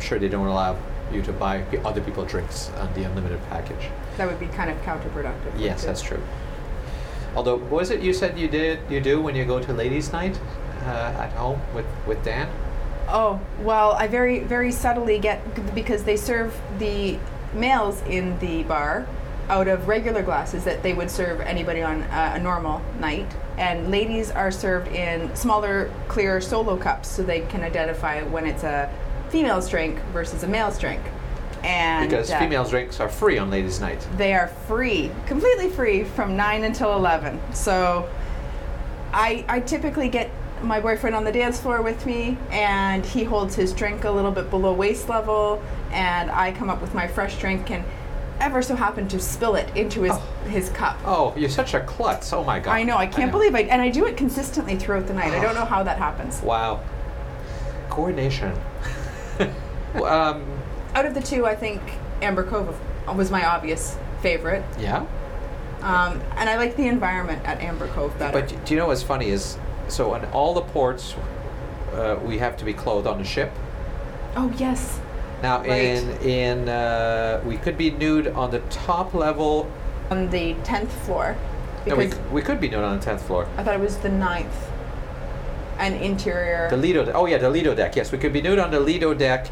[0.00, 0.78] I'm sure they don't allow
[1.12, 3.90] you to buy p- other people drinks on the unlimited package.
[4.16, 5.52] That would be kind of counterproductive.
[5.58, 6.22] Yes, that's true.
[7.36, 10.40] Although, was it you said you did you do when you go to ladies' night
[10.86, 12.48] uh, at home with with Dan?
[13.08, 17.18] Oh well, I very very subtly get because they serve the
[17.52, 19.06] males in the bar
[19.50, 23.90] out of regular glasses that they would serve anybody on uh, a normal night, and
[23.90, 28.90] ladies are served in smaller, clear solo cups so they can identify when it's a
[29.30, 31.00] female's drink versus a male's drink.
[31.62, 34.06] And Because uh, female drinks are free on ladies' night.
[34.16, 37.38] they are free, completely free from 9 until 11.
[37.52, 38.08] So
[39.12, 40.30] I, I typically get
[40.62, 44.30] my boyfriend on the dance floor with me, and he holds his drink a little
[44.30, 47.84] bit below waist level, and I come up with my fresh drink and
[48.40, 50.16] ever so happen to spill it into his,
[50.48, 50.98] his cup.
[51.04, 52.32] Oh, you're such a klutz!
[52.32, 52.72] Oh my god!
[52.72, 53.38] I know, I can't know.
[53.38, 55.32] believe I, and I do it consistently throughout the night.
[55.34, 56.40] I don't know how that happens.
[56.40, 56.80] Wow.
[57.90, 58.54] Coordination.
[59.96, 60.44] um,
[60.94, 61.80] Out of the two, I think
[62.22, 62.78] Amber Cove
[63.16, 64.64] was my obvious favorite.
[64.78, 65.06] yeah.
[65.82, 68.38] Um, and I like the environment at Amber Cove better.
[68.40, 69.56] But do you know what's funny is
[69.88, 71.14] so on all the ports
[71.94, 73.50] uh, we have to be clothed on the ship.
[74.36, 75.00] oh, yes.
[75.42, 75.70] Now Right.
[75.80, 79.70] in in uh, we could be nude on the top level.
[80.10, 81.34] on the 10th floor
[81.86, 83.48] No, we, we could be nude on the tenth floor.
[83.56, 84.52] I thought it was the 9th
[85.78, 86.68] and interior.
[86.68, 87.06] The Lido.
[87.06, 87.96] De- oh yeah, the Lido deck.
[87.96, 89.46] Yes, we could be nude on the Lido deck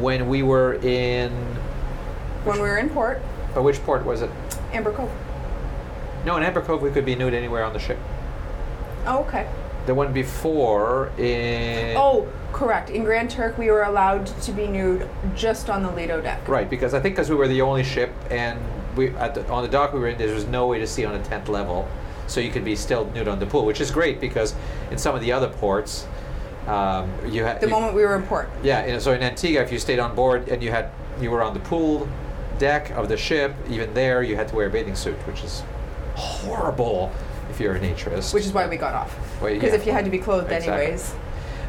[0.00, 1.30] when we were in.
[2.44, 3.20] when we were in port,
[3.54, 4.30] Or which port was it?
[4.72, 5.10] Amber Cove.
[6.24, 7.98] No, in Amber Cove we could be nude anywhere on the ship.
[9.06, 9.48] Oh, okay.
[9.86, 11.94] The one before in.
[11.96, 12.88] Oh, correct.
[12.88, 16.48] In Grand Turk, we were allowed to be nude just on the Lido deck.
[16.48, 18.58] Right, because I think because we were the only ship, and
[18.96, 21.04] we at the, on the dock we were in, there was no way to see
[21.04, 21.86] on the tenth level,
[22.26, 24.54] so you could be still nude on the pool, which is great because
[24.90, 26.06] in some of the other ports,
[26.66, 28.48] um, you had The moment we were in port.
[28.62, 28.98] yeah.
[28.98, 31.60] So in Antigua, if you stayed on board and you had you were on the
[31.60, 32.08] pool
[32.58, 35.62] deck of the ship, even there you had to wear a bathing suit, which is
[36.14, 37.12] horrible
[37.50, 38.32] if you're a naturist.
[38.34, 39.14] Which is why we got off.
[39.40, 39.76] Well, Because yeah.
[39.78, 40.84] if you had to be clothed Exactly.
[40.84, 41.14] anyways.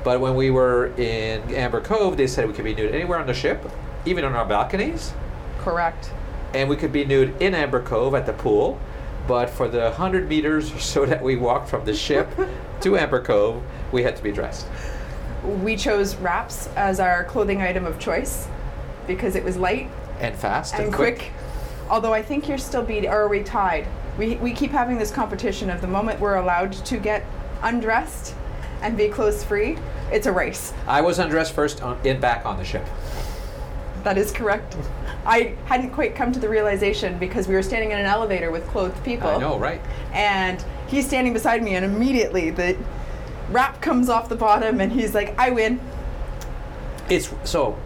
[0.04, 3.26] But when we were in Amber Cove, they said we could be nude anywhere on
[3.28, 3.68] the ship,
[4.06, 5.14] even on our balconies.
[5.60, 6.12] Correct.
[6.54, 8.80] and we could be nude in Amber Cove at the pool.
[9.28, 12.30] But for the 100 meters or so that we walked from the ship
[12.82, 13.64] to Amber Cove,
[13.96, 14.68] we had to be dressed.
[15.64, 18.48] We chose wraps as our clothing item of choice
[19.08, 21.32] because it was light And fast and, and quick.
[21.90, 23.88] Although I think you're still beating, or are we tied?
[24.18, 27.26] We, we keep having this competition of the moment we're allowed to get
[27.62, 28.36] undressed
[28.82, 29.78] and be clothes free,
[30.12, 30.74] it's a race.
[30.88, 32.86] I was undressed first on, in back on the ship.
[34.04, 34.76] That is correct.
[35.26, 38.68] I hadn't quite come to the realization because we were standing in an elevator with
[38.68, 39.30] clothed people.
[39.30, 39.82] I know, right?
[40.12, 42.78] And he's standing beside me, and immediately the
[43.50, 45.80] wrap comes off the bottom, and he's like, I win.
[47.10, 47.78] It's so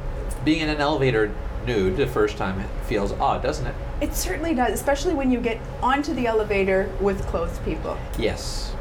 [0.45, 1.33] being in an elevator
[1.65, 3.75] nude the first time feels odd, doesn't it?
[4.01, 7.97] It certainly does, especially when you get onto the elevator with clothed people.
[8.17, 8.73] Yes.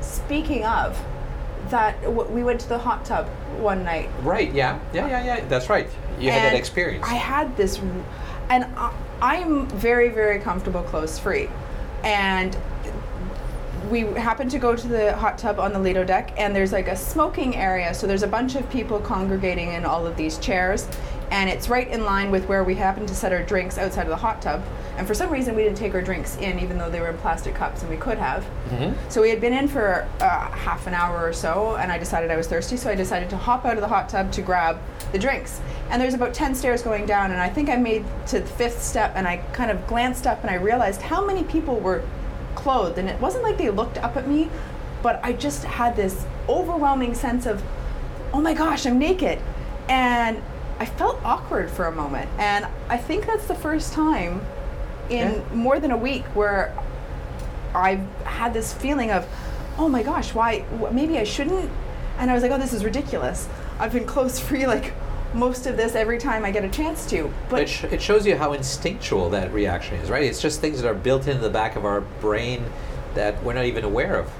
[0.00, 0.98] Speaking of,
[1.68, 3.26] that w- we went to the hot tub
[3.58, 4.08] one night.
[4.22, 4.52] Right.
[4.52, 4.78] Yeah.
[4.94, 5.08] Yeah.
[5.08, 5.24] Yeah.
[5.24, 5.44] Yeah.
[5.46, 5.88] That's right.
[6.18, 7.04] You had that experience.
[7.06, 7.78] I had this,
[8.48, 11.48] and I, I'm very, very comfortable clothes free,
[12.02, 12.56] and
[13.90, 16.86] we happened to go to the hot tub on the Lido deck, and there's like
[16.86, 17.92] a smoking area.
[17.92, 20.86] So there's a bunch of people congregating in all of these chairs,
[21.30, 24.08] and it's right in line with where we happened to set our drinks outside of
[24.08, 24.62] the hot tub.
[24.96, 27.18] And for some reason, we didn't take our drinks in, even though they were in
[27.18, 28.46] plastic cups, and we could have.
[29.08, 32.30] So we had been in for uh, half an hour or so, and I decided
[32.30, 34.78] I was thirsty, so I decided to hop out of the hot tub to grab
[35.12, 35.60] the drinks.
[35.90, 38.82] And there's about 10 stairs going down, and I think I made to the fifth
[38.82, 42.04] step, and I kind of glanced up and I realized how many people were
[42.54, 42.98] clothed.
[42.98, 44.48] And it wasn't like they looked up at me,
[45.02, 47.62] but I just had this overwhelming sense of,
[48.32, 49.38] oh my gosh, I'm naked.
[49.88, 50.42] And
[50.78, 52.28] I felt awkward for a moment.
[52.38, 54.40] And I think that's the first time
[55.08, 55.54] in Yeah.
[55.54, 56.74] more than a week where
[57.74, 59.26] I've had this feeling of,
[59.78, 60.60] oh my gosh, why?
[60.80, 61.70] wh- Maybe I shouldn't.
[62.18, 63.48] And I was like, oh, this is ridiculous.
[63.78, 64.92] I've been clothes free like
[65.34, 67.32] most of this every time I get a chance to.
[67.48, 70.24] But it, sh- it shows you how instinctual that reaction is, right?
[70.24, 72.64] It's just things that are built into the back of our brain
[73.14, 74.30] that we're not even aware of.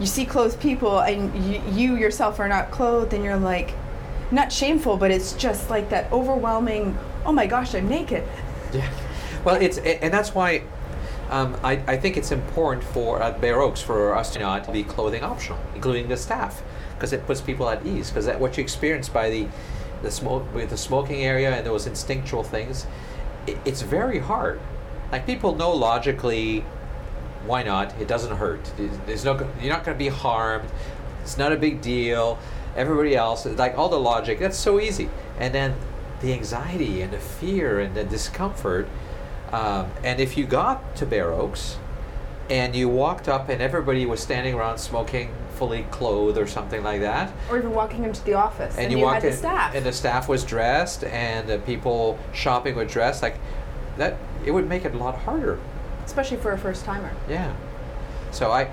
[0.00, 3.74] you see clothed people and you, you yourself are not clothed and you're like
[4.30, 8.24] not shameful but it's just like that overwhelming oh my gosh i'm naked
[8.74, 8.88] Yeah.
[9.44, 10.62] Well, it's and that's why
[11.30, 14.82] um, I, I think it's important for at Bare Oaks for us to not be
[14.82, 16.62] clothing optional, including the staff,
[16.94, 18.10] because it puts people at ease.
[18.10, 19.46] Because that what you experience by the
[20.02, 22.86] the smoke with the smoking area and those instinctual things,
[23.46, 24.60] it, it's very hard.
[25.12, 26.64] Like people know logically,
[27.46, 27.94] why not?
[28.00, 28.72] It doesn't hurt.
[29.06, 30.68] There's no you're not going to be harmed.
[31.22, 32.38] It's not a big deal.
[32.76, 35.08] Everybody else, like all the logic, that's so easy.
[35.38, 35.74] And then
[36.20, 38.88] the anxiety and the fear and the discomfort.
[39.52, 41.78] Um, and if you got to Bare Oaks
[42.50, 47.00] and you walked up and everybody was standing around smoking, fully clothed or something like
[47.00, 49.84] that, or even walking into the office and, you, you, walked had the staff and
[49.84, 53.38] the staff was dressed and the people shopping were dressed, like
[53.96, 55.58] that, it would make it a lot harder.
[56.04, 57.54] especially for a first timer Yeah.
[58.30, 58.70] So I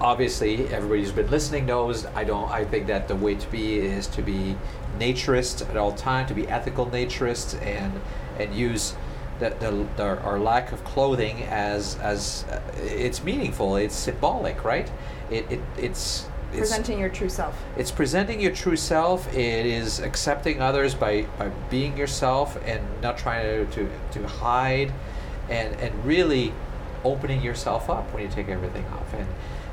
[0.00, 3.78] obviously everybody who's been listening knows I don't I think that the way to be
[3.78, 4.56] is to be
[4.98, 8.00] naturist at all time, to be ethical naturist and
[8.38, 8.94] and use
[9.38, 14.90] the, the, the our lack of clothing as as uh, it's meaningful, it's symbolic, right?
[15.30, 19.32] It, it it's it's presenting your true self it's presenting your true self.
[19.34, 24.92] It is accepting others by, by being yourself and not trying to, to, to hide
[25.50, 26.52] and, and really
[27.04, 29.12] opening yourself up when you take everything off.
[29.14, 29.26] And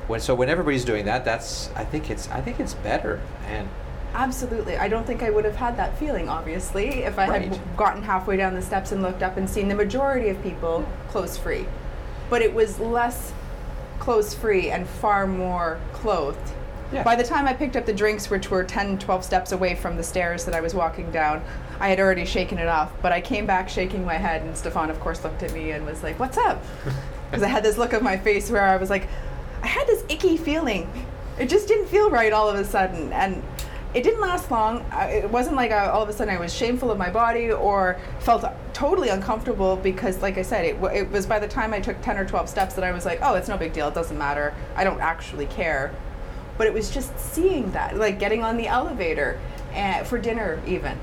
[0.06, 3.20] when so when everybody's doing that, that's I think it's I think it's better.
[3.46, 3.68] And
[4.16, 4.76] absolutely.
[4.76, 7.42] I don't think i would have had that feeling obviously if i Right.
[7.52, 10.84] had gotten halfway down the steps and looked up and seen the majority of people
[11.10, 11.66] clothes free.
[12.30, 13.32] But it was less
[13.98, 16.38] clothes free and far more clothed.
[16.92, 17.02] Yeah.
[17.02, 19.96] by the time i picked up the drinks which were 10 12 steps away from
[19.96, 21.42] the stairs that i was walking down
[21.80, 22.92] i had already shaken it off.
[23.02, 25.84] But i came back shaking my head and stéphane of course looked at me and
[25.84, 26.62] was like what's up?
[27.30, 29.08] Because i had this look of my face where i was like
[29.62, 30.88] i had this icky feeling.
[31.40, 33.12] It just didn't feel right all of a sudden.
[33.12, 33.42] And
[33.96, 34.84] it didn't last long.
[34.92, 37.50] I- it wasn't like I, all of a sudden i was shameful of my body
[37.50, 41.80] or felt totally uncomfortable because like i said it, it was by the time i
[41.80, 43.88] took 10 or 12 steps that i was like oh it's no big deal.
[43.88, 44.54] It doesn't matter.
[44.76, 45.94] I don't actually care.
[46.58, 49.40] But it was just seeing that like getting on the elevator
[49.72, 50.98] and for dinner even.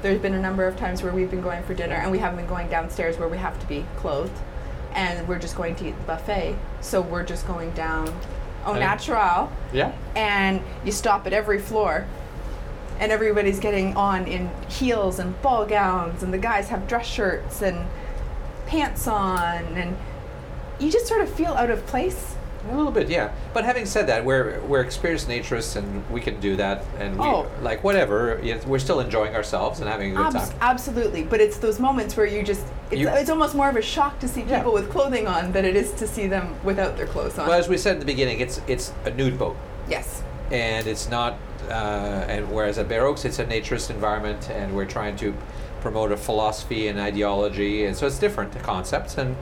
[0.00, 2.38] There's been a number of times where we've been going for dinner and we haven't
[2.38, 4.38] been going downstairs where we have to be clothed
[4.94, 6.56] and we're just going to eat the buffet.
[6.80, 8.12] So we're just going down au
[8.66, 8.80] oh, Okay.
[8.80, 9.92] natural yeah.
[10.16, 12.06] and you stop at every floor
[13.00, 17.62] and everybody's getting on in heels and ball gowns and the guys have dress shirts
[17.62, 17.86] and
[18.66, 19.96] pants on and
[20.78, 22.34] you just sort of feel out of place
[22.70, 23.30] A little bit, yeah.
[23.54, 27.24] But having said that, we're we're experienced naturists and we can do that and we
[27.24, 27.46] Oh.
[27.62, 28.40] like whatever.
[28.66, 30.58] We're still enjoying ourselves and having a good Abs- time.
[30.60, 33.82] absolutely but it's those moments where you just it's, You- it's almost more of a
[33.82, 34.58] shock to see Yeah.
[34.58, 37.58] people with clothing on than it is to see them without their clothes on Well,
[37.58, 39.56] as we said in the beginning, it's it's a nude boat.
[39.88, 44.74] yes and it's not uh, and whereas at Bare Oaks it's a naturist environment and
[44.74, 45.34] we're trying to
[45.80, 49.36] promote a philosophy and ideology and so it's different concepts and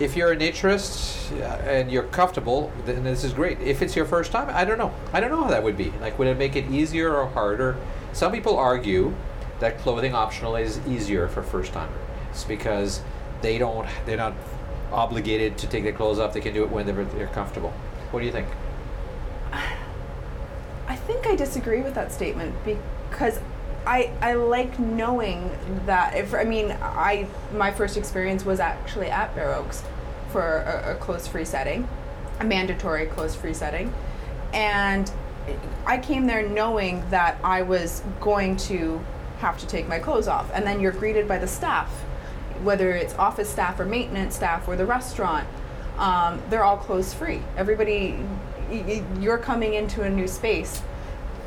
[0.00, 4.04] if you're a naturist uh, and you're comfortable then this is great if it's your
[4.04, 6.36] first time I don't know I don't know how that would be like would it
[6.36, 7.76] make it easier or harder
[8.12, 9.14] some people argue
[9.60, 11.92] that clothing optional is easier for first timer.
[12.30, 13.02] It's because
[13.42, 14.34] they don't they're not
[14.92, 16.32] obligated to take their clothes off.
[16.32, 17.72] They can do it whenever they're comfortable.
[18.10, 18.48] What do you think?
[21.04, 23.38] I think I disagree with that statement because
[23.86, 25.50] I I like knowing
[25.84, 29.82] that if I mean I my first experience was actually at Bare Oaks
[30.30, 31.86] for a, a clothes free setting,
[32.40, 33.92] a mandatory close free setting,
[34.54, 35.12] and
[35.84, 39.04] I came there knowing that I was going to
[39.40, 41.90] have to take my clothes off, and then you're greeted by the staff,
[42.62, 45.46] whether it's office staff or maintenance staff or the restaurant.
[45.98, 47.42] Um, they're all clothes free.
[47.58, 48.18] Everybody,
[49.20, 50.80] you're coming into a new space.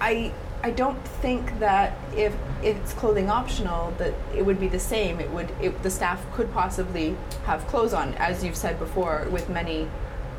[0.01, 0.31] I
[0.63, 5.19] I don't think that if it's clothing optional that it would be the same.
[5.19, 9.49] It would it, the staff could possibly have clothes on, as you've said before, with
[9.49, 9.87] many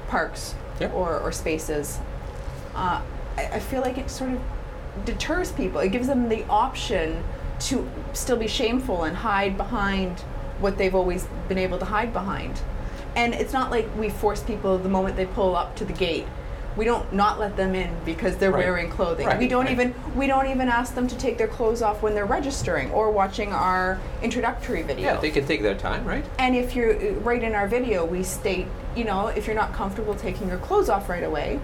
[0.08, 0.94] parks Yep.
[0.94, 1.98] or, or spaces.
[2.74, 3.00] Uh,
[3.36, 4.40] I, I feel like it sort of
[5.04, 5.80] deters people.
[5.80, 7.24] It gives them the option
[7.60, 10.20] to still be shameful and hide behind
[10.60, 12.60] what they've always been able to hide behind.
[13.16, 16.26] And it's not like we force people the moment they pull up to the gate.
[16.76, 18.64] We don't not let them in because they're Right.
[18.64, 19.26] wearing clothing.
[19.26, 19.72] Right, We don't right.
[19.72, 23.10] even we don't even ask them to take their clothes off when they're registering or
[23.10, 25.14] watching our introductory video.
[25.14, 26.24] Yeah, they can take their time, right?
[26.38, 29.72] And if you're uh, right in our video, we state, you know, if you're not
[29.72, 31.58] comfortable taking your clothes off right away,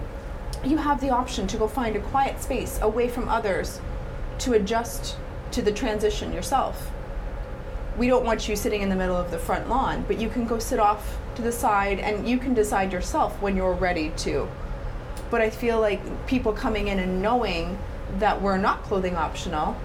[0.65, 3.79] you have the option to go find a quiet space away from others
[4.39, 5.15] to adjust
[5.51, 6.91] to the transition yourself.
[7.97, 10.45] We don't want you sitting in the middle of the front lawn, but you can
[10.45, 14.49] go sit off to the side and you can decide yourself when you're ready to.
[15.35, 17.77] But I feel like people coming in and knowing
[18.19, 19.75] that we're not clothing optional,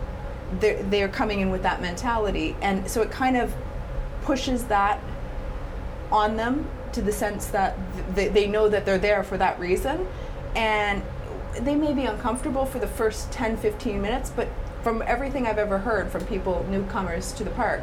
[0.60, 2.54] they're, they're coming in with that mentality.
[2.62, 3.52] And so it kind of
[4.22, 5.00] pushes that
[6.12, 9.58] on them to the sense that th- they, they know that they're there for that
[9.58, 10.06] reason.
[10.54, 11.02] And
[11.58, 14.46] they may be uncomfortable for the first 10 15 minutes but
[14.84, 17.82] from everything i've ever heard from people newcomers to the park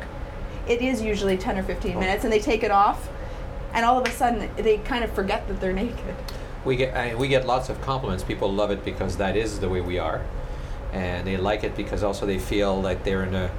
[0.70, 3.10] it is usually 10 or 15 minutes and they take it off
[3.74, 6.16] and all of a sudden they kind of forget that they're naked
[6.66, 8.24] We get I we get lots of compliments.
[8.24, 10.22] People love it because that is the way we are,
[10.92, 13.50] and they like it because also they feel like they're in a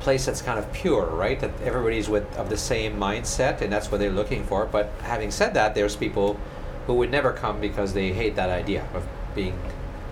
[0.00, 1.40] place that's kind of pure, right?
[1.40, 4.66] That everybody's with of the same mindset, and that's what they're looking for.
[4.66, 6.38] But having said that, there's people
[6.86, 9.58] who would never come because they hate that idea of being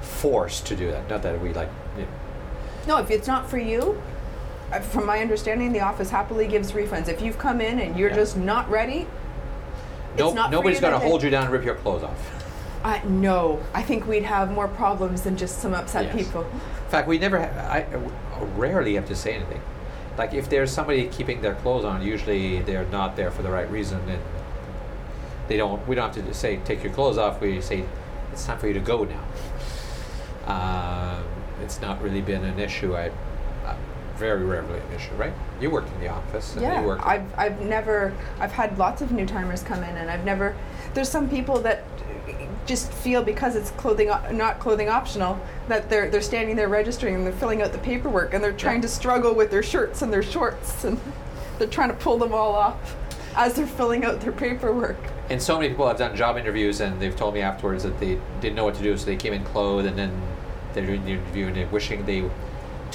[0.02, 1.08] forced to do that.
[1.08, 1.70] Not that we like.
[1.96, 2.08] You know,
[2.86, 4.00] no if it's not for you
[4.72, 8.10] uh, from my understanding the office happily gives refunds if you've come in and you're
[8.10, 8.16] Yeah.
[8.16, 9.06] just not ready
[10.18, 12.18] no, not nobody's going to hold you down and rip your clothes off.
[12.84, 16.14] uh, no i think we'd have more problems than just some upset Yes.
[16.26, 19.60] people In fact, we never, ha- I, I rarely have to say anything.
[20.16, 23.68] Like if there's somebody keeping their clothes on, usually they're not there for the right
[23.70, 24.22] reason, and
[25.48, 25.86] they don't.
[25.88, 27.40] We don't have to say take your clothes off.
[27.40, 27.84] We say
[28.32, 29.24] it's time for you to go now.
[30.46, 31.24] Um,
[31.62, 32.96] it's not really been an issue.
[32.96, 33.10] I,
[34.16, 35.32] very rarely an issue, right?
[35.60, 37.04] You worked in the office, and yeah you work.
[37.06, 40.54] i've i've never i've had lots of new timers come in and i've never
[40.94, 41.84] there's some people that
[42.66, 47.24] just feel because it's clothing not clothing optional that they're they're standing there registering and
[47.24, 50.22] they're filling out the paperwork and they're trying to struggle with their shirts and their
[50.22, 50.98] shorts and
[51.58, 52.96] they're trying to pull them all off
[53.36, 54.96] as they're filling out their paperwork
[55.28, 58.18] And so many people have done job interviews, and they've told me afterwards that they
[58.40, 60.12] didn't know what to do, so they came in clothed, and then
[60.72, 62.22] they're doing the interview, and they're wishing they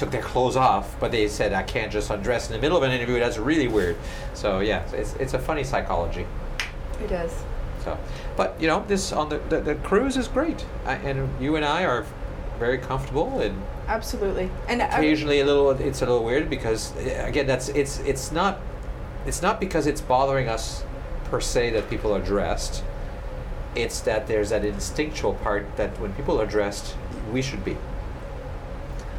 [0.02, 2.82] took their clothes off, but they said I can't just undress in the middle of
[2.82, 3.20] an interview.
[3.20, 3.96] That's really weird.
[4.34, 6.26] So yeah, it's it's a funny psychology.
[7.00, 7.32] it is
[7.84, 7.96] So,
[8.36, 11.64] but you know, this on the the, the cruise is great, I, and you and
[11.64, 12.04] I are
[12.58, 17.46] very comfortable and absolutely and occasionally a little it's a little weird because uh, again
[17.46, 18.60] that's it's it's not
[19.26, 20.84] it's not because it's bothering us
[21.24, 22.84] per se that people are dressed
[23.74, 26.94] it's that there's that instinctual part that when people are dressed
[27.32, 27.76] we should be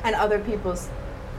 [0.04, 0.78] and other people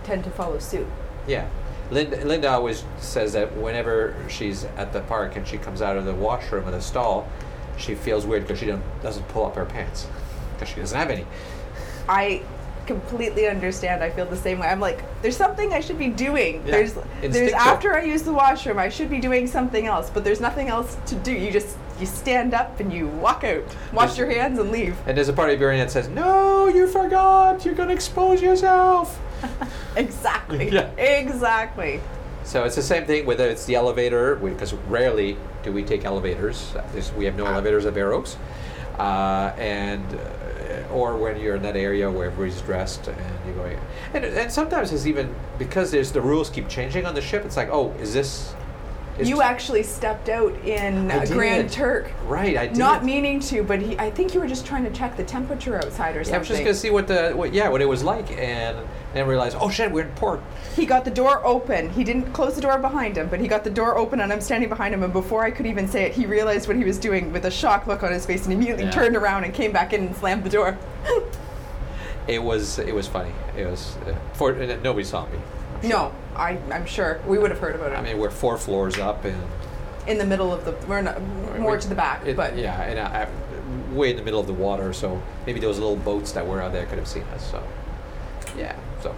[0.04, 0.86] tend to follow suit
[1.26, 1.48] yeah
[1.90, 6.04] linda, linda always says that whenever she's at the park and she comes out of
[6.04, 7.28] the washroom or the stall
[7.76, 10.06] she feels weird because she don't, doesn't pull up her pants
[10.54, 11.26] because she doesn't have any
[12.08, 12.42] I
[12.86, 14.02] completely understand.
[14.02, 14.68] I feel the same way.
[14.68, 16.56] I'm like, there's something I should be doing.
[16.66, 20.24] Yeah, There's there's after I use the washroom, I should be doing something else, but
[20.24, 21.32] there's nothing else to do.
[21.32, 24.96] You just you stand up and you walk out, wash your hands and leave.
[25.06, 27.94] and there's a part of your brain that says no you forgot you're going to
[27.94, 29.20] expose yourself
[29.96, 30.70] Exactly.
[30.72, 30.88] Yeah.
[30.96, 32.00] Exactly.
[32.44, 36.74] So it's the same thing whether it's the elevator, because rarely do we take elevators.
[37.16, 38.36] We have no elevators at Bare Oaks.
[38.98, 43.16] Uh, and uh, or when you're in that area where everybody's dressed and
[43.46, 43.78] you're going,
[44.14, 47.44] and, and sometimes it's even because there's the rules keep changing on the ship.
[47.44, 48.54] It's like, oh, is this
[49.22, 51.70] you actually stepped out in a Grand.
[51.70, 52.10] Turk.
[52.26, 52.76] Right, I did.
[52.76, 55.76] Not meaning to, but he, I think you were just trying to check the temperature
[55.76, 58.02] outside or Yeah, I was just gonna see what the what yeah what it was
[58.02, 58.76] like, and
[59.12, 60.40] then realized oh shit we're in port.
[60.74, 61.90] He got the door open.
[61.90, 64.40] He didn't close the door behind him, but he got the door open and I'm
[64.40, 65.02] standing behind him.
[65.02, 67.50] And before I could even say it, he realized what he was doing with a
[67.50, 68.90] shocked look on his face and immediately Yeah.
[68.90, 70.76] turned around and came back in and slammed the door.
[72.26, 73.32] It was it was funny.
[73.54, 75.38] It was uh, for nobody saw me.
[75.88, 77.96] no, I, I'm sure we would have heard about it.
[77.96, 79.40] I mean we're four floors up and
[80.06, 81.20] in the middle of the, we're not,
[81.58, 84.40] more we- to the back, it- but yeah, and I, I, way in the middle
[84.40, 84.92] of the water.
[84.92, 87.50] So maybe those little boats that were out there could have seen us.
[87.50, 87.62] So
[88.56, 89.14] yeah, so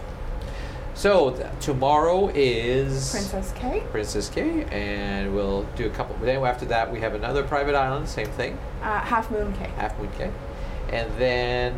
[0.94, 3.82] so th- tomorrow is Princess Cay.
[3.90, 6.16] Princess Cay, and we'll do a couple.
[6.24, 9.70] Then after that, we have another private island, same thing, Uh, Half Moon Cay.
[9.76, 10.30] Half Moon Cay,
[10.90, 11.74] and then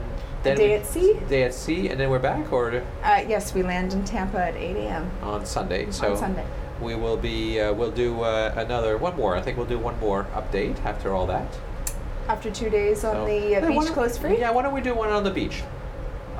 [0.49, 1.16] then Day we- at sea?
[1.28, 4.57] Day at sea, and then we're back or Uh, yes, we land in Tampa at
[4.57, 5.11] 8 a.m.
[5.22, 5.90] on Sunday.
[5.90, 6.44] So Sunday.
[6.80, 9.36] we will be uh, we'll do uh, another one more.
[9.36, 11.46] I think we'll do one more update after all that.
[12.28, 14.38] After two days on So- the uh, beach don't- close free?
[14.38, 15.62] Yeah, why don't we do one on the beach?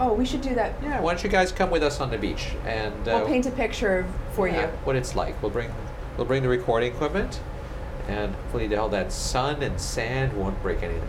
[0.01, 0.75] Oh, we should do that.
[0.83, 3.47] Yeah, why don't you guys come with us on the beach and uh, We'll paint
[3.47, 4.67] a picture for yeah, you.
[4.85, 5.41] what it's like.
[5.43, 5.71] We'll bring
[6.17, 7.41] we'll bring the recording equipment,
[8.07, 11.09] and hopefully all that sun and sand won't break anything.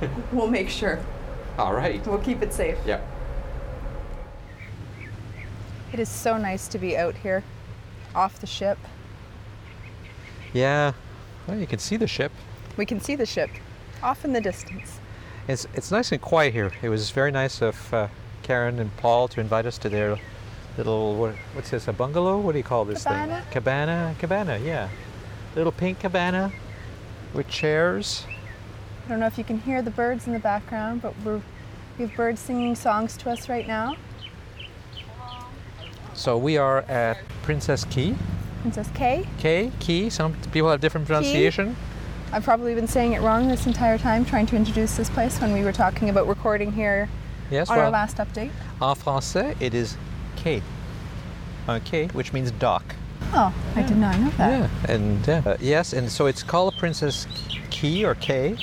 [0.32, 0.98] We'll make sure.
[1.58, 2.04] All right.
[2.06, 2.78] We'll keep it safe.
[2.86, 3.04] Yep.
[5.92, 7.42] It is so nice to be out here,
[8.14, 8.78] off the ship.
[10.52, 10.92] Yeah.
[11.46, 12.32] Well, you can see the ship.
[12.76, 13.50] We can see the ship
[14.02, 15.00] off in the distance.
[15.48, 16.72] It's it's nice and quiet here.
[16.82, 18.08] It was very nice of uh,
[18.42, 20.18] Karen and Paul to invite us to their
[20.76, 22.38] little what, what's this a bungalow?
[22.38, 23.42] What do you call this Cabana?
[23.42, 23.52] thing?
[23.52, 24.14] Cabana.
[24.18, 24.58] Cabana.
[24.58, 24.88] Yeah.
[25.54, 26.52] Little pink cabana
[27.32, 28.26] with chairs.
[29.06, 31.40] I don't know if you can hear the birds in the background, but we're,
[31.96, 33.96] we have birds singing songs to us right now.
[36.12, 38.16] So we are at Princess Cay.
[38.62, 39.24] Princess K.
[39.38, 40.10] K Key.
[40.10, 41.76] Some people have different pronunciation.
[42.32, 45.52] I've probably been saying it wrong this entire time trying to introduce this place when
[45.52, 47.08] we were talking about recording here
[47.48, 47.70] Yes.
[47.70, 48.50] on well, our last update.
[48.82, 49.96] en français, it is
[50.34, 50.62] K.
[51.68, 52.82] Un quai, which means dock.
[53.32, 54.50] Oh, I did not know that.
[54.60, 57.26] Yeah, and uh, uh, yes, and so it's called Princess
[57.66, 58.56] Key or Quay.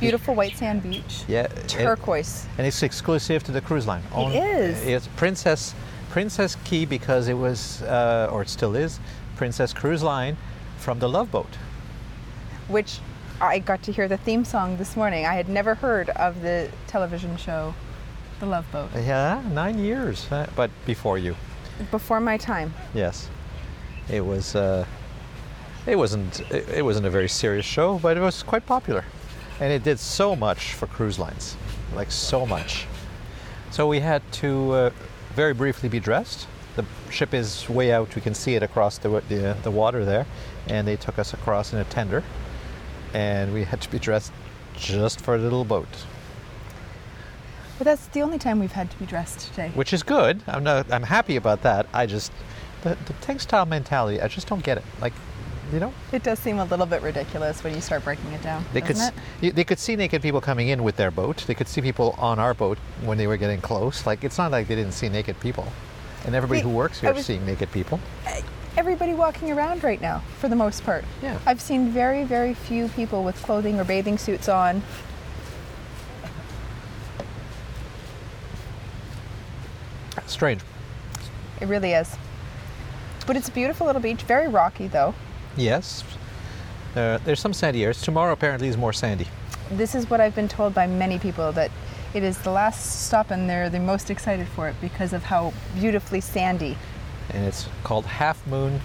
[0.00, 1.24] Beautiful white sand beach.
[1.26, 2.46] Yeah, Turquoise.
[2.58, 4.02] and it's exclusive to the cruise line.
[4.14, 4.84] is.
[4.86, 5.74] It's Princess
[6.10, 9.00] Princess Cay because it was, uh, or it still is,
[9.36, 10.36] Princess Cruise Line
[10.78, 11.56] from the Love Boat.
[12.68, 12.98] which
[13.40, 15.26] I got to hear the theme song this morning.
[15.26, 17.74] I had never heard of the television show
[18.40, 21.36] The Love Boat Yeah, nine years, uh, but before you.
[21.90, 22.72] before my time.
[22.94, 23.28] Yes,
[24.08, 24.54] it was.
[24.56, 24.84] Uh,
[25.86, 26.40] it wasn't.
[26.50, 29.04] It, wasn't a very serious show, but it was quite popular,
[29.60, 31.56] and it did so much for cruise lines,
[31.94, 32.86] like so much.
[33.70, 34.90] So we had to uh,
[35.34, 36.46] very briefly be dressed.
[36.76, 40.04] The ship is way out; we can see it across the the, uh, the water
[40.04, 40.26] there,
[40.68, 42.22] and they took us across in a tender,
[43.14, 44.32] and we had to be dressed
[44.76, 45.88] just for a little boat,
[47.78, 49.70] But that's the only time we've had to be dressed today.
[49.74, 50.42] which is good.
[50.46, 50.92] I'm not.
[50.92, 51.86] I'm happy about that.
[51.94, 52.32] I just
[52.82, 54.20] the, the textile mentality.
[54.20, 54.84] I just don't get it.
[55.00, 55.14] Like,
[55.72, 55.92] you know.
[56.12, 58.64] It does seem a little bit ridiculous when you start breaking it down.
[58.72, 58.96] They could,
[59.42, 59.54] it?
[59.54, 61.44] they could see naked people coming in with their boat.
[61.46, 64.06] They could see people on our boat when they were getting close.
[64.06, 65.66] Like it's not like they didn't see naked people,
[66.24, 68.00] and everybody Hey, who works here was- is seeing naked people.
[68.76, 71.02] Everybody walking around right now, for the most part.
[71.22, 71.38] Yeah.
[71.46, 74.82] I've seen very, very few people with clothing or bathing suits on.
[80.26, 80.60] Strange.
[81.60, 82.16] It really is.
[83.26, 85.14] But it's a beautiful little beach, very rocky though.
[85.56, 86.04] Yes.
[86.94, 88.00] Uh, there's some sandy areas.
[88.00, 89.26] Tomorrow apparently is more sandy.
[89.70, 91.70] This is what I've been told by many people that
[92.14, 95.52] it is the last stop and they're the most excited for it because of how
[95.74, 96.76] beautifully sandy.
[97.30, 98.80] and it's called Half Moon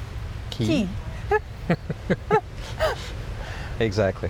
[0.49, 0.65] Cay.
[1.29, 1.37] Key.
[3.79, 4.29] Exactly.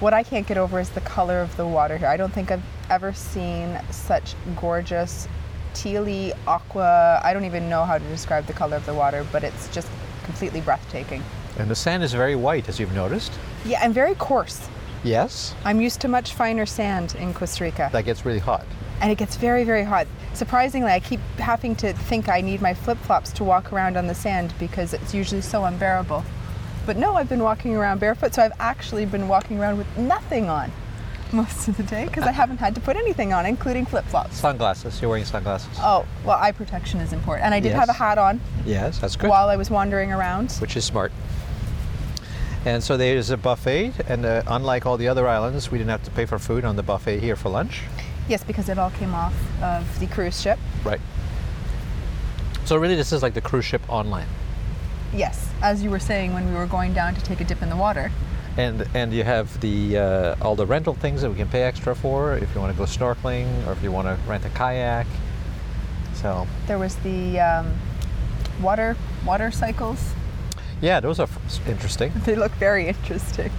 [0.00, 2.08] What I can't get over is the color of the water here.
[2.08, 5.28] I don't think I've ever seen such gorgeous
[5.74, 7.20] tealy aqua.
[7.22, 9.88] I don't even know how to describe the color of the water, but it's just
[10.28, 11.22] completely breathtaking.
[11.58, 13.32] And the sand is very white, as you've noticed.
[13.64, 14.68] Yeah, and very coarse.
[15.02, 15.54] Yes.
[15.64, 17.88] I'm used to much finer sand in Costa Rica.
[17.92, 18.66] That gets really hot.
[19.00, 20.06] and it gets very, very hot.
[20.34, 24.06] Surprisingly, I keep having to think I need my flip flops to walk around on
[24.08, 26.24] the sand because it's usually so unbearable.
[26.84, 30.48] But no, I've been walking around barefoot, so I've actually been walking around with nothing
[30.50, 30.70] on
[31.32, 34.36] most of the day because I haven't had to put anything on, including flip flops.
[34.38, 35.00] Sunglasses.
[35.00, 35.68] You're wearing sunglasses.
[35.78, 37.44] Oh, well, eye protection is important.
[37.46, 37.78] And I did Yes.
[37.80, 39.30] have a hat on Yes, that's good.
[39.30, 40.52] while I was wandering around.
[40.52, 41.12] which is smart.
[42.64, 46.02] And so there's a buffet, and uh, unlike all the other islands, we didn't have
[46.04, 47.82] to pay for food on the buffet here for lunch.
[48.28, 50.58] Yes, because it all came off of the cruise ship.
[50.84, 51.00] Right.
[52.64, 54.26] So really, this is like the cruise ship online.
[55.14, 57.70] Yes, as you were saying when we were going down to take a dip in
[57.70, 58.10] the water.
[58.58, 61.94] And and you have the uh, all the rental things that we can pay extra
[61.94, 65.06] for if you want to go snorkeling or if you want to rent a kayak.
[66.14, 67.72] So There was the um,
[68.60, 70.12] water water cycles.
[70.80, 72.12] yeah, those are f- interesting.
[72.26, 73.50] They look very interesting.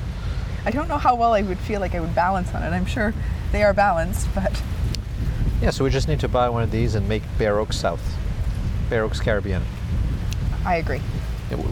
[0.66, 2.72] I don't know how well I would feel like I would balance on it.
[2.76, 3.14] I'm sure
[3.54, 4.62] they are balanced, but
[5.62, 8.04] Yeah, so we just need to buy one of these and make Bare Oaks South,
[8.90, 9.64] Bare Oaks Caribbean.
[10.66, 11.02] I agree.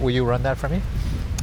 [0.02, 0.82] Will you run that for me?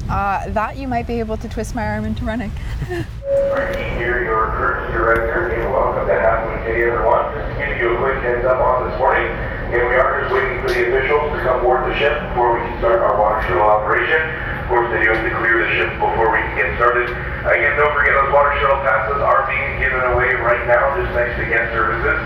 [0.08, 2.52] Uh, that you might be able to twist my arm into running.
[2.84, 7.24] Frankie here, your courtesy director, and welcome to Half Moon Cay, everyone.
[7.32, 9.24] Just to give you a quick heads up on this morning,
[9.72, 12.60] again, we are just waiting for the officials to come board the ship before we
[12.68, 14.20] can start our water shuttle operation.
[14.60, 17.08] Of course, they do have to clear the ship before we can get started.
[17.48, 21.40] Again, don't forget those water shuttle passes are being given away right now, just next
[21.40, 22.20] to guest services.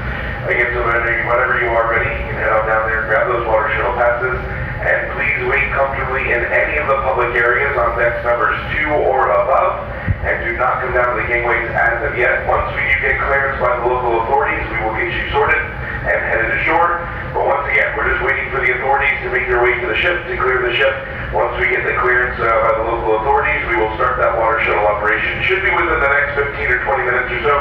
[0.51, 3.47] Again, so whenever you, are ready, you can head on down there and grab those
[3.47, 4.35] water shuttle passes.
[4.79, 9.27] And please wait comfortably in any of the public areas on decks numbers two or
[9.27, 9.91] above
[10.23, 12.47] and do not come down to the gangways as of yet.
[12.51, 16.19] Once we do get clearance by the local authorities, we will get you sorted and
[16.27, 17.07] headed ashore.
[17.35, 19.99] But once again, we're just waiting for the authorities to make their way to the
[19.99, 20.95] ship, to clear the ship.
[21.31, 24.59] Once we get the clearance uh, by the local authorities, we will start that water
[24.67, 25.43] shuttle operation.
[25.47, 27.55] Should be within the next 15 or 20 minutes or so.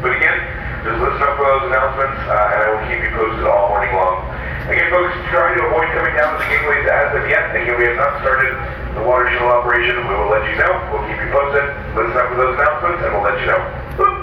[0.00, 0.38] But again,
[0.82, 3.94] just listen up for those announcements, uh, and I will keep you posted all morning
[3.94, 4.18] long.
[4.66, 7.50] Again, folks, try to avoid coming down to the gateways as of yet.
[7.54, 8.54] Again, we have not started
[8.94, 9.96] the water shuttle operation.
[10.06, 10.72] We will let you know.
[10.90, 11.66] We'll keep you posted.
[11.94, 13.60] Listen up for those announcements, and we'll let you know.
[13.98, 14.14] Boop.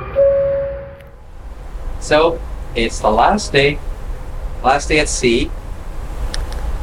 [2.00, 2.40] So
[2.76, 3.80] it's the last day,
[4.64, 5.52] last day at sea,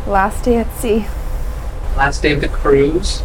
[0.07, 1.07] Last day at sea.
[1.97, 3.23] last day of the cruise.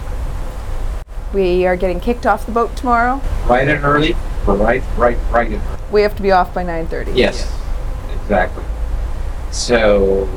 [1.34, 3.22] We are getting kicked off the boat tomorrow.
[3.48, 4.16] Right and early,
[4.46, 5.82] but right, right, right and early.
[5.92, 7.16] We have to be off by 9:30.
[7.16, 7.58] Yes,
[8.14, 8.64] exactly.
[9.52, 10.28] So,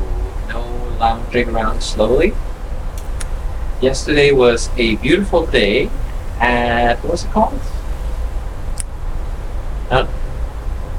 [0.49, 0.62] no
[0.99, 2.34] lounging around slowly.
[3.80, 5.90] Yesterday was a beautiful day
[6.40, 7.61] at what's it called?
[9.90, 10.07] Uh,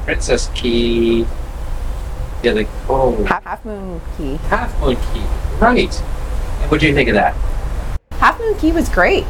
[0.03, 1.25] Princess Cay.
[2.43, 4.35] Yeah, like oh, Half, Half Moon Cay.
[4.47, 5.25] Half Moon Cay.
[5.59, 6.01] Right.
[6.61, 7.35] And what do you think of that?
[8.11, 9.25] Half Moon Cay was great.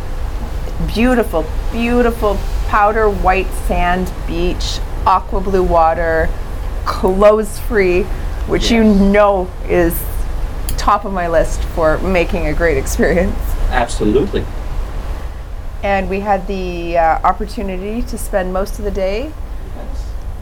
[0.94, 6.30] Beautiful, beautiful powder white sand beach, aqua blue water,
[6.86, 8.04] clothes free,
[8.48, 10.02] which you know is
[10.78, 13.36] top of my list for making a great experience.
[13.70, 14.46] Absolutely.
[15.84, 19.32] And we had the uh, opportunity to spend most of the day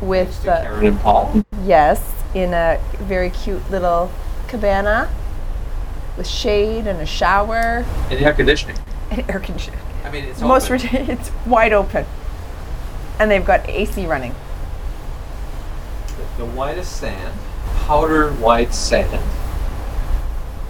[0.01, 1.43] with uh, Karen and Paul.
[1.63, 4.11] yes in a very cute little
[4.47, 5.09] cabana
[6.17, 8.77] with shade and a shower And air conditioning.
[9.11, 9.79] and air conditioning.
[10.03, 10.87] I mean, it's Most open.
[11.09, 12.05] it's wide open,
[13.19, 14.35] and they've got AC running.
[16.37, 17.37] the whitest sand,
[17.85, 19.21] powder white sand.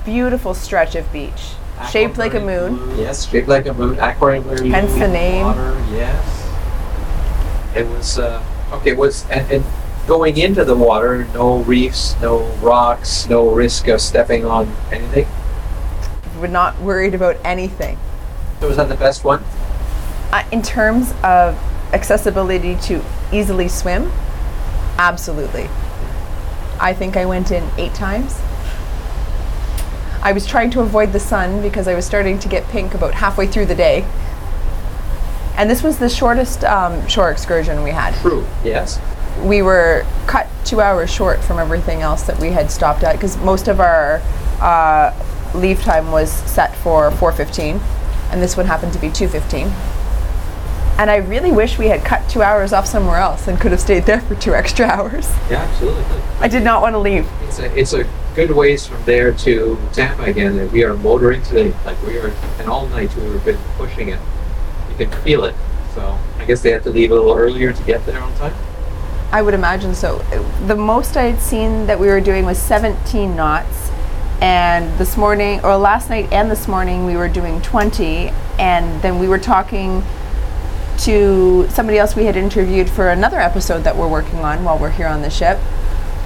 [0.05, 1.53] Beautiful stretch of beach,
[1.89, 2.75] shaped like a moon.
[2.75, 3.01] blue.
[3.01, 3.97] Yes, shaped like a moon.
[3.99, 5.45] Aquamarine Hence the name.
[5.45, 6.39] Water, yes.
[7.75, 8.91] It was uh, okay.
[8.91, 9.65] It was and, and
[10.05, 15.27] going into the water, no reefs, no rocks, no risk of stepping on anything.
[16.39, 17.97] We're not worried about anything.
[18.63, 19.43] So was that the best one?
[20.31, 21.57] Uh, in terms of
[21.91, 24.09] accessibility to easily swim,
[24.97, 25.67] absolutely.
[26.79, 28.39] I think I went in eight times.
[30.21, 33.15] I was trying to avoid the sun because I was starting to get pink about
[33.15, 34.07] halfway through the day.
[35.57, 38.15] And this was the shortest um, shore excursion we had.
[38.21, 38.47] True.
[38.63, 38.97] Yes.
[39.41, 43.35] we were cut two hours short from everything else that we had stopped at because
[43.39, 44.21] most of our
[44.61, 45.13] uh,
[45.53, 47.81] leave time was set for 4.15
[48.31, 49.71] and this one happened to be 2.15
[50.99, 53.81] and i really wish we had cut two hours off somewhere else and could have
[53.81, 56.03] stayed there for two extra hours Yeah, absolutely.
[56.39, 58.05] i did not want to leave It's a it's a
[58.35, 60.57] good ways from there to Tampa again.
[60.57, 61.71] That we are motoring today.
[61.85, 64.19] Like we are, and all night we've been pushing it.
[64.89, 65.53] You can feel it.
[65.93, 68.55] So I guess they had to leave a little earlier to get there on time.
[69.31, 70.17] i would imagine so
[70.65, 73.82] the most i had seen that we were doing was 17 knots
[74.43, 78.27] and this morning or last night and this morning we were doing 20
[78.59, 80.03] and then we were talking
[80.97, 84.89] to somebody else we had interviewed for another episode that we're working on while we're
[84.89, 85.57] here on the ship.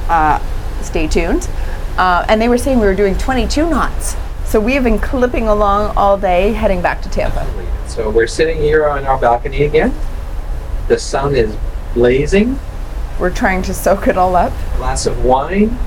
[0.10, 0.40] Uh,
[0.82, 1.48] stay tuned.
[1.96, 4.16] Uh, and they were saying we were doing 22 knots.
[4.46, 7.46] So we have been clipping along all day heading back to Tampa.
[7.88, 9.94] So we're sitting here on our balcony again.
[10.88, 11.56] The sun is
[11.94, 12.60] blazing.
[13.20, 14.54] We're trying to soak it all up.
[14.78, 15.78] Glass of wine.